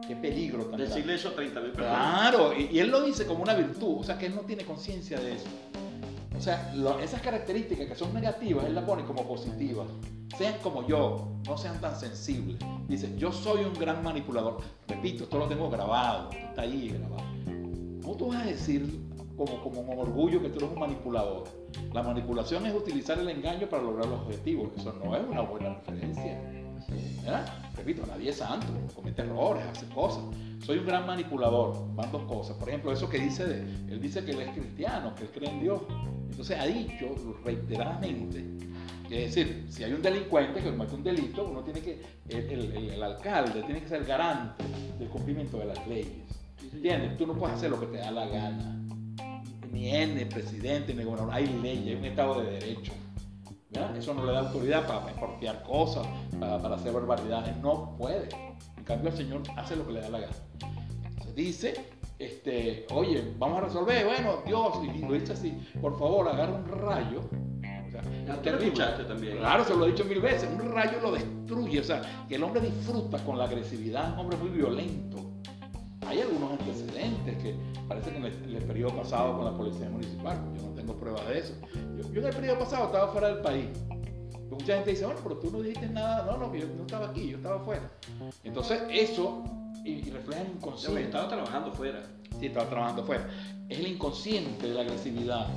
[0.08, 0.86] qué peligro grande.
[0.88, 1.97] Decirle eso a 30 mil personas.
[2.31, 4.63] Claro, y, y él lo dice como una virtud, o sea que él no tiene
[4.63, 5.47] conciencia de eso.
[6.38, 9.88] O sea, esas características que son negativas, él las pone como positivas.
[10.38, 12.58] Sean como yo, no sean tan sensibles.
[12.88, 14.58] Dice, yo soy un gran manipulador.
[14.88, 17.24] Repito, esto lo tengo grabado, esto está ahí grabado.
[18.02, 19.00] ¿Cómo tú vas a decir
[19.38, 21.45] como, como orgullo que tú eres un manipulador?
[21.93, 24.69] La manipulación es utilizar el engaño para lograr los objetivos.
[24.78, 26.64] Eso no es una buena referencia.
[26.89, 27.45] ¿Verdad?
[27.76, 30.24] Repito, nadie es santo, comete errores, hace cosas.
[30.65, 32.56] Soy un gran manipulador, van dos cosas.
[32.58, 33.60] Por ejemplo, eso que dice, de,
[33.93, 35.82] él dice que él es cristiano, que él cree en Dios.
[36.32, 38.43] Entonces ha dicho reiteradamente,
[39.08, 42.38] que es decir, si hay un delincuente que comete un delito, uno tiene que, el,
[42.50, 44.63] el- el- el alcalde tiene que ser garante
[44.98, 46.24] del cumplimiento de las leyes.
[46.74, 47.17] ¿Entiendes?
[47.17, 48.82] Tú no puedes hacer lo que te da la gana.
[49.71, 51.34] Ni N, presidente, ni gobernador.
[51.34, 52.93] Hay leyes, hay un Estado de Derecho.
[53.98, 56.06] Eso no le da autoridad para expropiar cosas,
[56.40, 57.56] para, para hacer barbaridades.
[57.58, 58.30] No puede.
[58.78, 60.36] En cambio, el Señor hace lo que le da la gana.
[61.10, 61.74] Entonces dice,
[62.20, 64.06] este, oye, vamos a resolver.
[64.06, 67.22] Bueno, Dios, y lo dice así, por favor, agarra un rayo.
[67.22, 69.38] O sea, lo escuchaste también.
[69.38, 70.50] Claro, se lo he dicho mil veces.
[70.52, 71.80] Un rayo lo destruye.
[71.80, 75.18] O sea, que el hombre disfruta con la agresividad, es un hombre muy violento.
[76.08, 77.56] Hay algunos antecedentes que
[77.88, 81.28] parece que en el, en el periodo pasado con la policía municipal, yo tengo pruebas
[81.28, 81.54] de eso.
[81.98, 83.67] Yo, yo en el periodo pasado estaba fuera del país.
[84.50, 86.26] Mucha gente dice, bueno, pero tú no dijiste nada.
[86.26, 87.89] No, no, yo no estaba aquí, yo estaba fuera.
[88.43, 89.43] Entonces, eso
[89.84, 91.04] y, refleja el inconsciente.
[91.04, 92.04] estaba trabajando fuera.
[92.39, 93.28] Sí, estaba trabajando fuera.
[93.67, 95.48] Es el inconsciente de la agresividad.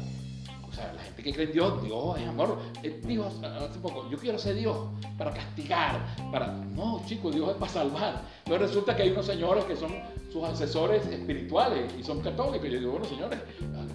[0.95, 2.59] La gente que cree en Dios, Dios es amor.
[2.83, 4.77] Eh, dijo hace poco, yo quiero ser Dios
[5.17, 6.53] para castigar, para...
[6.53, 8.23] No, chicos, Dios es para salvar.
[8.45, 9.93] Pero resulta que hay unos señores que son
[10.33, 12.69] sus asesores espirituales y son católicos.
[12.69, 13.38] Yo digo, bueno, señores,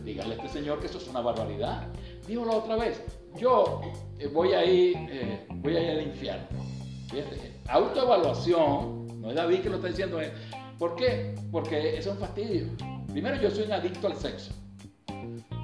[0.03, 1.87] dígale a este señor que eso es una barbaridad.
[2.27, 3.01] Dijo la otra vez,
[3.37, 3.81] yo
[4.19, 6.63] eh, voy a ir, eh, voy a ir al infierno.
[7.09, 10.19] Fíjate, autoevaluación, no es David que lo está diciendo,
[10.79, 11.35] ¿por qué?
[11.51, 12.67] Porque eso es un fastidio.
[13.11, 14.51] Primero, yo soy un adicto al sexo.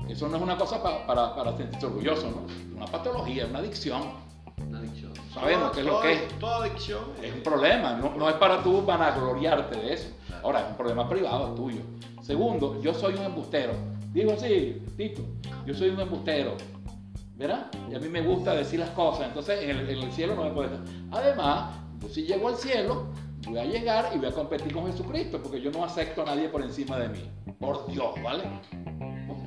[0.09, 2.75] Eso no es una cosa para, para sentirse orgulloso, ¿no?
[2.75, 4.01] Una patología, una adicción.
[4.67, 5.13] Una adicción.
[5.33, 6.39] Sabemos que es lo que es.
[6.39, 10.09] Toda adicción es un problema, no, no es para tú vanagloriarte de eso.
[10.43, 11.81] Ahora, es un problema privado tuyo.
[12.21, 13.73] Segundo, yo soy un embustero.
[14.11, 15.21] Digo así, Tito,
[15.65, 16.55] yo soy un embustero.
[17.35, 17.67] ¿Verdad?
[17.89, 20.75] Y a mí me gusta decir las cosas, entonces en el, cielo no me puede
[20.75, 20.83] estar.
[21.11, 23.05] Además, yo si llego al cielo,
[23.47, 26.49] voy a llegar y voy a competir con Jesucristo, porque yo no acepto a nadie
[26.49, 27.31] por encima de mí.
[27.57, 28.43] Por Dios, ¿vale?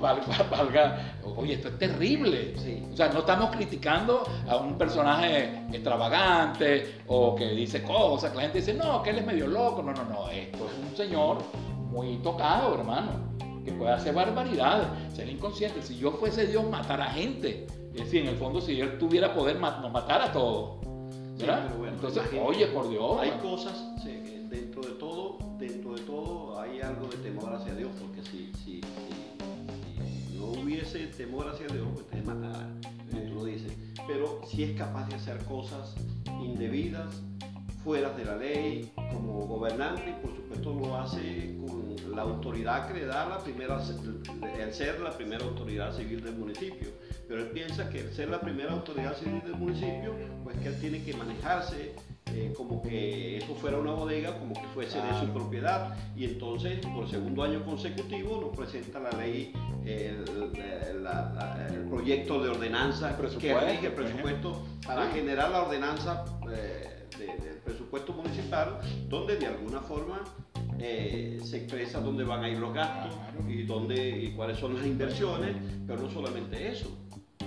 [0.02, 1.14] Valga, valga.
[1.36, 2.54] Oye, esto es terrible.
[2.92, 8.42] O sea, no estamos criticando a un personaje extravagante o que dice cosas, que la
[8.42, 9.82] gente dice, no, que él es medio loco.
[9.82, 11.38] No, no, no, esto es un señor
[11.90, 13.32] muy tocado, hermano
[13.64, 15.82] que puede hacer barbaridades, ser inconsciente.
[15.82, 17.64] Si yo fuese Dios, matar a gente.
[17.94, 20.80] Es decir, en el fondo, si él tuviera poder, nos matara a todos.
[21.38, 21.70] ¿verdad?
[21.88, 23.20] Entonces, oye, por Dios.
[23.20, 23.72] Hay cosas,
[24.52, 27.81] dentro de todo, dentro de todo hay algo de temor hacia Dios,
[30.92, 32.68] hubiese temor hacia Dios, pues te matara,
[33.10, 33.72] como tú lo dices.
[34.06, 35.94] Pero si es capaz de hacer cosas
[36.40, 37.22] indebidas,
[37.82, 42.94] fuera de la ley, como gobernante, y por supuesto lo hace con la autoridad que
[42.94, 43.80] le da la primera,
[44.60, 46.90] el ser la primera autoridad civil del municipio.
[47.26, 50.80] Pero él piensa que el ser la primera autoridad civil del municipio, pues que él
[50.80, 51.94] tiene que manejarse
[52.34, 55.96] eh, como que eso fuera una bodega, como que fuese de su propiedad.
[56.16, 59.52] Y entonces, por segundo año consecutivo, nos presenta la ley,
[59.84, 60.24] el,
[61.88, 68.80] proyecto de ordenanza que rige el presupuesto para generar la ordenanza eh, del presupuesto municipal,
[69.08, 70.22] donde de alguna forma
[70.78, 73.14] eh, se expresa dónde van a ir los gastos
[73.48, 75.54] y, dónde, y cuáles son las inversiones,
[75.86, 76.90] pero no solamente eso,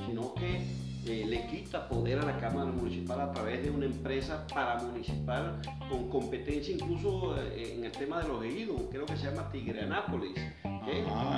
[0.07, 4.45] sino que eh, le quita poder a la Cámara Municipal a través de una empresa
[4.53, 9.49] paramunicipal con competencia incluso eh, en el tema de los ejidos, creo que se llama
[9.51, 10.33] Tigre Anápolis,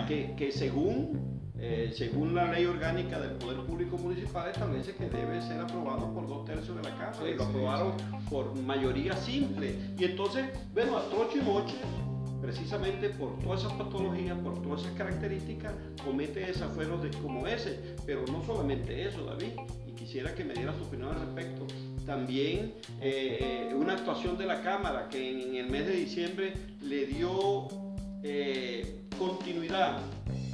[0.08, 5.42] que, que, según eh, según la ley orgánica del Poder Público Municipal, establece que debe
[5.42, 7.94] ser aprobado por dos tercios de la Cámara y lo aprobaron
[8.30, 9.76] por mayoría simple.
[9.98, 11.76] Y entonces, bueno, a troche y moche,
[12.42, 15.74] precisamente por todas esas patologías, por todas esas características,
[16.04, 17.80] comete desafueros de, como ese.
[18.06, 19.54] Pero no solamente eso, David,
[19.88, 21.66] y quisiera que me diera su opinión al respecto.
[22.06, 27.68] También eh, una actuación de la Cámara que en, el mes de diciembre le dio
[28.24, 30.00] eh, continuidad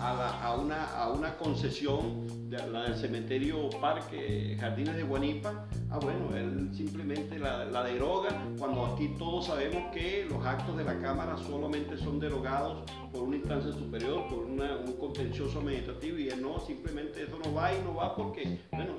[0.04, 6.70] a, una, a una concesión, la del cementerio Parque Jardines de Guanipa, ah bueno, él
[6.76, 12.20] simplemente la, deroga, cuando aquí todos sabemos que los actos de la Cámara solamente son
[12.20, 17.54] derogados por una instancia superior, por un contencioso administrativo, y él no, simplemente eso no
[17.54, 18.94] va y no va porque, bueno,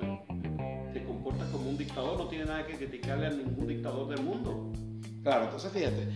[0.92, 4.72] se comporta como un dictador, no tiene nada que criticarle a ningún dictador del mundo.
[5.22, 6.08] Claro, entonces fíjate,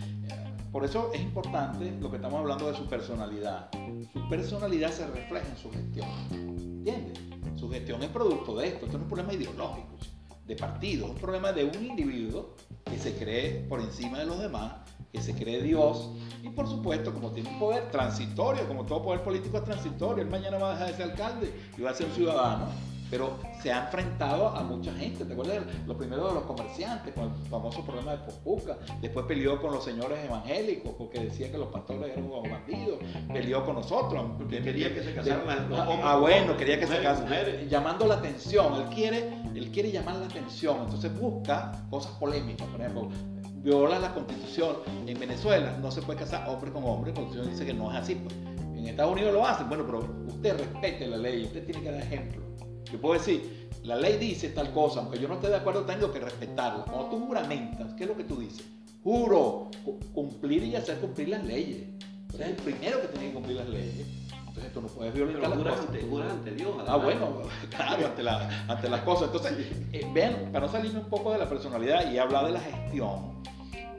[0.71, 3.69] por eso es importante lo que estamos hablando de su personalidad.
[4.13, 6.07] Su personalidad se refleja en su gestión.
[6.31, 7.19] ¿Entiendes?
[7.55, 8.85] Su gestión es producto de esto.
[8.85, 9.97] Esto no es un problema ideológico,
[10.45, 12.55] de partido, es un problema de un individuo
[12.85, 14.73] que se cree por encima de los demás,
[15.11, 16.11] que se cree Dios
[16.43, 20.29] y por supuesto como tiene un poder transitorio, como todo poder político es transitorio, él
[20.29, 22.67] mañana va a dejar de ser alcalde y va a ser un ciudadano
[23.09, 25.25] pero se ha enfrentado a mucha gente.
[25.25, 25.63] ¿Te acuerdas?
[25.87, 28.77] Lo primero de los comerciantes, con el famoso problema de Popuca.
[29.01, 32.99] Después peleó con los señores evangélicos porque decía que los pastores eran unos bandidos.
[33.31, 34.23] Peleó con nosotros.
[34.49, 35.99] Quería que se casaran los hombres.
[36.03, 37.67] Ah, bueno, quería que se casaran.
[37.69, 38.73] Llamando la atención.
[38.75, 40.77] Él quiere, él quiere llamar la atención.
[40.83, 42.67] Entonces busca cosas polémicas.
[42.67, 43.09] Por ejemplo,
[43.55, 44.77] viola la constitución.
[45.07, 47.11] En Venezuela no se puede casar hombre con hombre.
[47.11, 48.15] La constitución dice que no es así.
[48.15, 48.35] Pues.
[48.77, 49.67] En Estados Unidos lo hacen.
[49.67, 51.43] Bueno, pero usted respete la ley.
[51.43, 52.49] Usted tiene que dar ejemplo.
[52.91, 56.11] Yo puedo decir, la ley dice tal cosa, aunque yo no esté de acuerdo, tengo
[56.11, 56.85] que respetarla.
[56.85, 58.65] Cuando tú juramentas, ¿qué es lo que tú dices?
[59.03, 59.69] Juro
[60.13, 61.87] cumplir y hacer cumplir las leyes.
[62.29, 64.07] Tú eres el primero que tiene que cumplir las leyes.
[64.47, 66.03] Entonces tú no puedes violentar las cosas.
[66.09, 66.75] Jura ante Dios.
[66.87, 69.27] Ah, bueno, claro, ante, la, ante, las cosas.
[69.27, 72.59] Entonces, eh, vean, para no salirme un poco de la personalidad y hablar de la
[72.59, 73.41] gestión,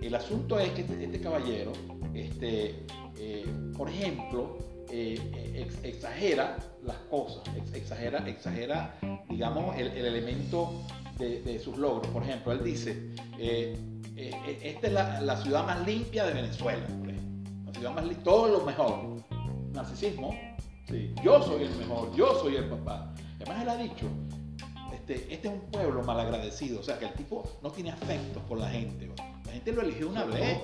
[0.02, 1.72] el asunto es que este, este caballero,
[2.14, 2.86] este,
[3.18, 3.46] eh,
[3.76, 4.58] por ejemplo,
[4.92, 7.42] eh, exagera las cosas,
[7.74, 8.94] exagera, exagera
[9.28, 10.72] digamos, el, elemento
[11.18, 12.06] de, sus logros.
[12.08, 13.76] Por ejemplo, él dice, eh,
[14.16, 16.86] eh, esta es la, ciudad más limpia de Venezuela,
[17.66, 19.20] la ciudad más limpia, todo lo mejor.
[19.72, 20.34] Narcisismo,
[20.88, 21.14] sí.
[21.22, 23.14] yo soy el mejor, yo soy el papá.
[23.36, 24.06] Además, él ha dicho,
[25.10, 28.58] este, este es un pueblo malagradecido, o sea, que el tipo no tiene afectos por
[28.58, 29.10] la gente.
[29.44, 30.58] La gente lo eligió una vez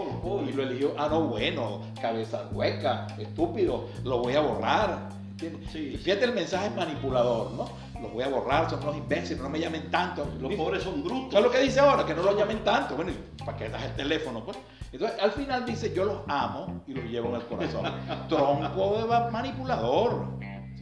[0.49, 5.09] y lo eligió, ah, no, bueno, cabeza hueca, estúpido, lo voy a borrar.
[5.37, 7.69] Fíjate el mensaje manipulador, ¿no?
[8.01, 10.27] Los voy a borrar, son unos imbéciles, no me llamen tanto.
[10.41, 11.33] Los pobres son brutos.
[11.33, 12.07] ¿Sabes lo que dice ahora?
[12.07, 12.95] Que no lo llamen tanto.
[12.95, 13.13] Bueno,
[13.45, 14.45] ¿para qué das el teléfono?
[14.45, 14.57] Pues?
[14.93, 17.85] Entonces, al final dice, yo los amo y los llevo en el corazón.
[18.29, 20.27] Tronco de manipulador.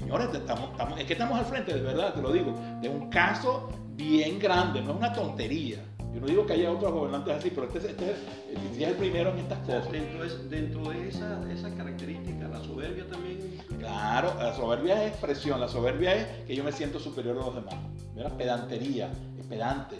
[0.04, 3.70] Señores, estamos, es que estamos al frente, de verdad, te lo digo, de un caso
[3.96, 5.78] bien grande, no es una tontería.
[6.12, 8.10] Yo no digo que haya otros gobernantes así, pero este, este,
[8.52, 9.90] este es el primero en estas cosas.
[9.90, 13.58] Dentro de, dentro de esa, esa característica, la soberbia también.
[13.78, 17.54] Claro, la soberbia es expresión, la soberbia es que yo me siento superior a los
[17.54, 17.74] demás.
[18.14, 19.96] Mira, pedantería, es pedante.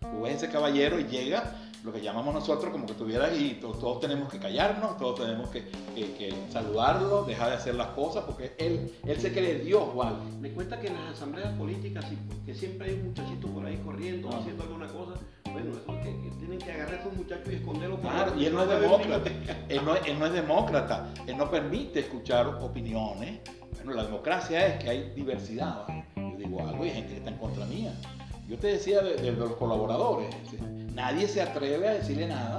[0.00, 4.00] Tú ves ese caballero y llega lo que llamamos nosotros como que estuviera ahí, todos,
[4.00, 5.64] tenemos que callarnos, todos tenemos que,
[6.50, 10.16] saludarlo, dejar de hacer las cosas, porque él, él se cree Dios, ¿vale?
[10.40, 12.04] Me cuenta que en las asambleas políticas,
[12.44, 15.14] que siempre hay un muchachito por ahí corriendo, haciendo alguna cosa,
[15.52, 18.00] bueno, eso que, tienen que agarrar a esos muchachos y esconderlos.
[18.00, 19.30] Claro, y él no es demócrata,
[19.68, 23.40] él no, él no es demócrata, él no permite escuchar opiniones.
[23.76, 27.30] Bueno, la democracia es que hay diversidad, Yo digo algo y hay gente que está
[27.30, 27.94] en contra mía.
[28.50, 30.34] Yo te decía de, los colaboradores,
[30.92, 32.58] nadie se atreve a decirle nada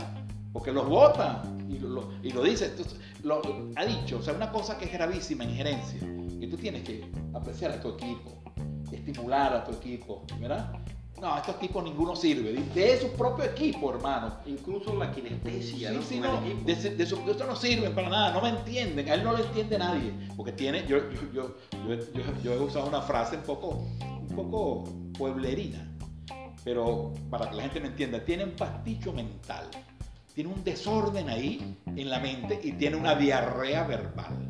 [0.54, 2.74] porque los votan y lo, y lo dice.
[3.24, 3.42] lo,
[3.76, 6.00] ha dicho, o sea, una cosa que es gravísima en gerencia,
[6.40, 8.32] que tú tienes que apreciar a tu equipo,
[8.90, 10.72] estimular a tu equipo, ¿verdad?
[11.20, 12.54] No, a estos equipos ninguno sirve.
[12.54, 14.38] De su propio equipo, hermano.
[14.46, 15.92] Incluso la kinestesia.
[16.02, 16.42] Sí, ¿no?
[16.66, 19.08] de, de, su, esto no sirven para nada, no me entienden.
[19.08, 20.14] A él no lo entiende nadie.
[20.36, 20.98] Porque tiene, yo,
[21.32, 21.56] yo,
[21.88, 21.96] yo,
[22.44, 24.86] yo, he usado una frase un poco, un poco
[25.22, 25.88] pueblerina
[26.64, 29.66] pero para que la gente me entienda, tiene un pasticho mental,
[30.34, 34.48] tiene un desorden ahí en la mente y tiene una diarrea verbal.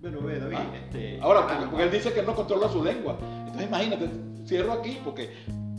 [0.00, 0.76] Bueno, ve, David, ah.
[0.84, 3.18] este, Ahora, porque, él dice que no controla su lengua.
[3.20, 4.08] Entonces imagínate,
[4.46, 5.30] cierro aquí porque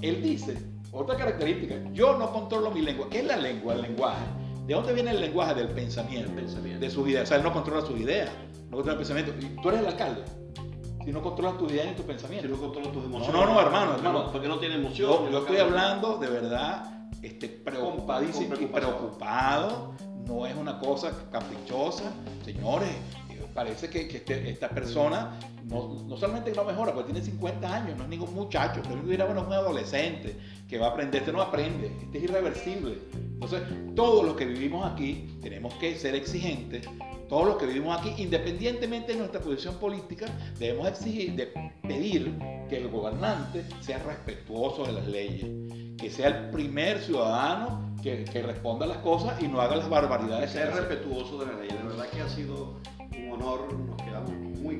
[0.02, 0.58] él dice,
[0.92, 3.08] otra característica, yo no controlo mi lengua.
[3.10, 3.74] ¿Qué es la lengua?
[3.74, 4.24] El lenguaje.
[4.68, 5.56] ¿De dónde viene el lenguaje?
[5.56, 6.80] Del pensamiento, pensamiento.
[6.80, 7.24] de sus ideas.
[7.24, 8.30] O sea, él no controla sus ideas,
[8.70, 9.34] no controla el pensamiento.
[9.62, 10.22] tú eres el alcalde
[11.04, 12.50] si no controlas tu ideas ni tus pensamientos.
[12.50, 13.34] Si no controlas tus emociones.
[13.34, 14.32] No, no, no, hermano, hermano.
[14.32, 15.32] Porque no tiene emoción.
[15.32, 19.94] Yo, estoy hablando de verdad este, preocupadísimo y preocupado.
[20.26, 22.12] No es una cosa caprichosa.
[22.46, 22.90] Señores,
[23.54, 28.04] parece que, este, esta persona no, no, solamente no mejora, porque tiene 50 años, no
[28.04, 30.36] es ningún muchacho, pero bueno, es un adolescente
[30.68, 32.98] que va a aprender, este no aprende, este es irreversible.
[33.14, 33.62] Entonces,
[33.96, 36.88] todos los que vivimos aquí tenemos que ser exigentes
[37.34, 40.28] todos los que vivimos aquí, independientemente de nuestra posición política,
[40.60, 41.48] debemos exigir, de
[41.82, 42.38] pedir
[42.70, 48.86] que el gobernante sea respetuoso de las leyes, que sea el primer ciudadano que, responda
[48.86, 50.52] a las cosas y no haga las barbaridades.
[50.52, 51.70] Que sea respetuoso de la ley.
[51.70, 52.76] De verdad que ha sido
[53.18, 54.00] un honor, nos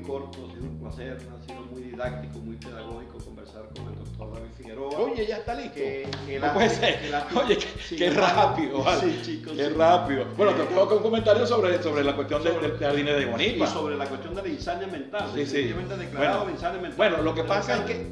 [0.06, 4.34] cortos, ha sido un placer, ha sido muy didáctico, muy pedagógico conversar con el doctor
[4.34, 4.98] David Figueroa.
[4.98, 5.74] Oye, ya está listo.
[5.74, 6.98] Que, no puede ser.
[7.34, 7.58] Oye,
[7.96, 9.00] qué, rápido, vale.
[9.00, 9.54] Sí, chicos.
[9.56, 10.26] Qué rápido.
[10.36, 13.64] Bueno, te tengo un comentario sobre, sobre la cuestión del de, jardín de Guanipa.
[13.64, 15.30] Y sobre la cuestión de la insania mental.
[15.34, 15.62] Sí, sí.
[15.62, 16.96] declarado bueno, insania mental.
[16.96, 18.06] Bueno, lo que pasa es que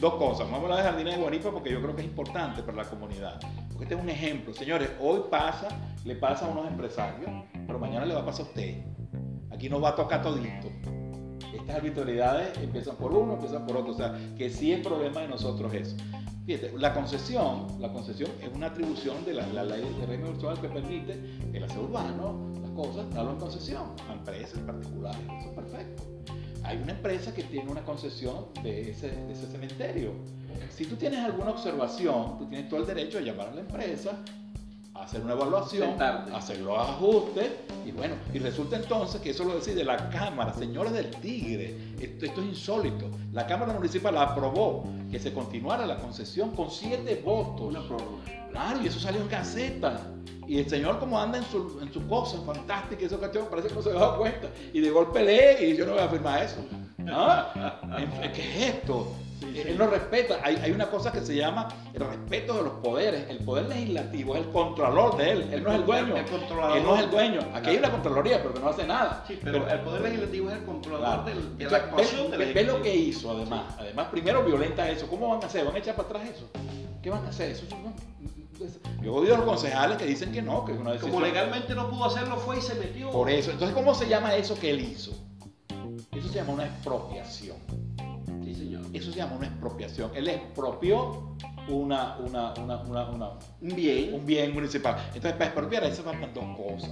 [0.00, 0.50] dos cosas.
[0.50, 2.84] Vamos a hablar de Jardines de Guanipa porque yo creo que es importante para la
[2.84, 3.40] comunidad.
[3.68, 4.54] Porque este es un ejemplo.
[4.54, 5.68] Señores, hoy pasa,
[6.04, 7.30] le pasa a unos empresarios,
[7.66, 8.78] pero mañana le va a pasar a usted.
[9.50, 10.68] Aquí nos va a tocar todito.
[11.70, 13.92] Estas arbitrariedades empiezan por uno, empiezan por otro.
[13.92, 15.94] O sea, que sí es problema de nosotros eso.
[16.44, 20.68] Fíjate, la concesión, la concesión es una atribución de la, ley de régimen virtual que
[20.68, 21.20] permite
[21.52, 25.20] el aseo urbano, las cosas, darlo en concesión a empresas particulares.
[25.38, 26.02] Eso es perfecto.
[26.64, 30.10] Hay una empresa que tiene una concesión de ese, de ese cementerio.
[30.70, 34.18] Si tú tienes alguna observación, tú tienes todo el derecho de llamar a la empresa
[35.02, 37.50] hacer una evaluación, hacer los ajustes
[37.86, 42.26] y bueno, y resulta entonces que eso lo decide la Cámara, señores del Tigre, esto,
[42.26, 47.62] esto es insólito, la Cámara Municipal aprobó que se continuara la concesión con siete votos.
[47.62, 48.22] Una prórroga.
[48.50, 50.00] Claro, y eso salió en Gaceta.
[50.46, 53.82] Y el señor como anda en su, en su cosa fantástica, eso parece que no
[53.82, 54.48] se ha dado cuenta.
[54.72, 56.64] Y de golpe lee y yo no voy a afirmar eso.
[57.08, 57.80] ¿Ah?
[58.34, 59.12] ¿Qué es esto?
[59.42, 60.40] Él no respeta.
[60.42, 63.28] Hay, hay, una cosa que se llama el respeto de los poderes.
[63.28, 65.48] El poder legislativo es el controlador de él.
[65.52, 66.16] Él no es el dueño.
[66.16, 67.40] él no es el dueño.
[67.54, 69.24] Aquí hay una Contraloría, pero que no hace nada.
[69.26, 72.94] Sí, pero, el poder legislativo es el controlador de la actuación ve, ve, lo que
[72.94, 73.74] hizo, además.
[73.78, 75.06] Además, primero violenta eso.
[75.08, 75.64] ¿Cómo van a hacer?
[75.64, 76.48] ¿Van a echar para atrás eso?
[77.02, 77.50] ¿Qué van a hacer?
[77.50, 77.66] Eso
[79.02, 81.12] yo he oído a los concejales que dicen que no, que es una decisión.
[81.12, 83.10] Como legalmente no pudo hacerlo, fue y se metió.
[83.10, 83.50] Por eso.
[83.50, 85.12] Entonces, ¿cómo se llama eso que él hizo?
[86.12, 87.56] Eso se llama una expropiación.
[88.92, 90.10] Eso se llama una expropiación.
[90.14, 91.36] Él expropió
[91.68, 92.82] una, una, una,
[93.60, 94.14] un, bien.
[94.14, 94.96] un bien municipal.
[95.06, 96.90] Entonces, para expropiar ahí se faltan dos cosas.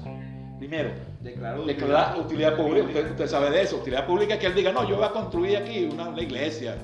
[0.59, 0.91] Primero,
[1.21, 3.01] declarar utilidad, utilidad, pública.
[3.11, 3.77] Usted, sabe de eso.
[3.77, 6.77] Utilidad pública es que él diga, no, yo voy a construir aquí una, iglesia.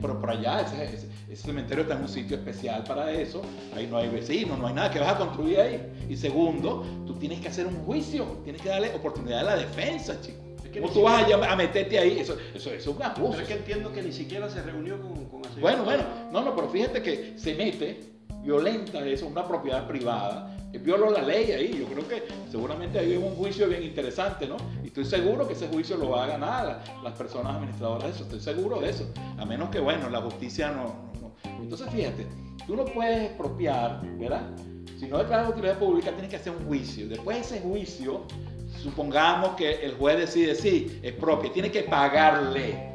[0.00, 3.42] Pero por allá, ese, cementerio está en un sitio especial para eso.
[3.74, 6.06] Ahí no hay vecinos, no hay nada que vas a construir ahí.
[6.08, 8.24] Y segundo, tú tienes que hacer un juicio.
[8.44, 10.45] Tienes que darle oportunidad a la defensa, chicos.
[10.80, 12.18] ¿Cómo tú vas a, meterte ahí?
[12.18, 13.32] Eso, eso, es un abuso.
[13.32, 16.54] Pero es que entiendo que ni siquiera se reunió con, con Bueno, bueno, no, no,
[16.54, 18.00] pero fíjate que se mete,
[18.42, 21.78] violenta eso, una propiedad privada, violó la ley ahí.
[21.78, 24.56] Yo creo que seguramente ahí hay un juicio bien interesante, ¿no?
[24.82, 28.24] Y estoy seguro que ese juicio lo va a ganar las personas administradoras de eso.
[28.24, 29.08] Estoy seguro de eso.
[29.38, 31.06] A menos que, bueno, la justicia no.
[31.60, 32.26] Entonces, fíjate,
[32.66, 34.50] tú no puedes expropiar, ¿verdad?
[34.98, 37.08] Si no declaras utilidad pública, tienes que hacer un juicio.
[37.08, 38.22] Después de ese juicio,
[38.82, 42.92] supongamos que el juez decide, sí, expropia, tiene que pagarle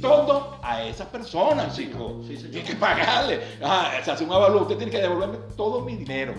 [0.00, 2.26] todo a esas personas, chicos.
[2.26, 3.40] Sí, tiene que pagarle.
[3.62, 6.34] Ah, se hace un avalúo, usted tiene que devolverme todo mi dinero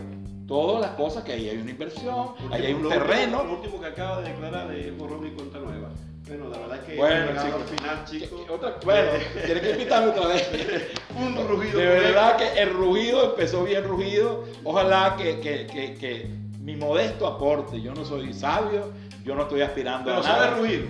[0.51, 3.41] todas las cosas que ahí hay una inversión, ahí hay un terreno.
[3.41, 5.91] Lo último que acaba de declarar es borrón y cuenta nueva.
[6.27, 8.41] Bueno, la verdad es que bueno, al final, chicos.
[8.83, 9.11] bueno,
[9.45, 10.49] tiene que invitarme otra vez.
[11.17, 11.79] un rugido.
[11.79, 14.43] De verdad que el rugido empezó bien rugido.
[14.65, 16.27] Ojalá que, que, que, que
[16.61, 17.81] mi modesto aporte.
[17.81, 18.91] Yo no soy sabio,
[19.23, 20.27] yo no estoy aspirando a nada.
[20.27, 20.89] Pero sabe rugir.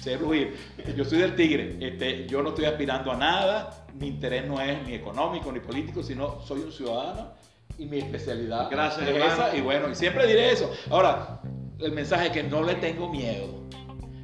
[0.00, 0.56] Sé rugir.
[0.96, 1.76] Yo soy del tigre.
[1.80, 3.86] Este, yo no estoy aspirando a nada.
[3.94, 7.32] Mi interés no es ni económico ni político, sino soy un ciudadano
[7.78, 9.56] y mi especialidad Gracias, es esa.
[9.56, 10.70] Y bueno, y siempre diré eso.
[10.90, 11.40] Ahora,
[11.78, 13.62] el mensaje es que no le tengo miedo.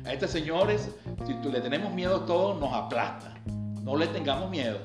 [0.04, 0.90] A estos señores,
[1.26, 3.34] si tú le tenemos miedo todo, nos aplasta.
[3.82, 4.78] No le tengamos miedo.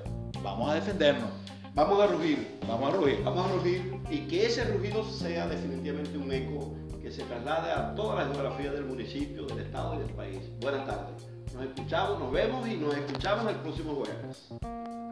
[0.43, 1.29] Vamos a defendernos.
[1.75, 2.59] Vamos a rugir.
[2.67, 3.23] Vamos a rugir.
[3.23, 7.95] Vamos a rugir y que ese rugido sea definitivamente un eco que se traslade a
[7.95, 10.39] toda la geografía del municipio, del estado y del país.
[10.61, 11.27] Buenas tardes.
[11.53, 15.02] Nos escuchamos, nos vemos y nos escuchamos el próximo jueves.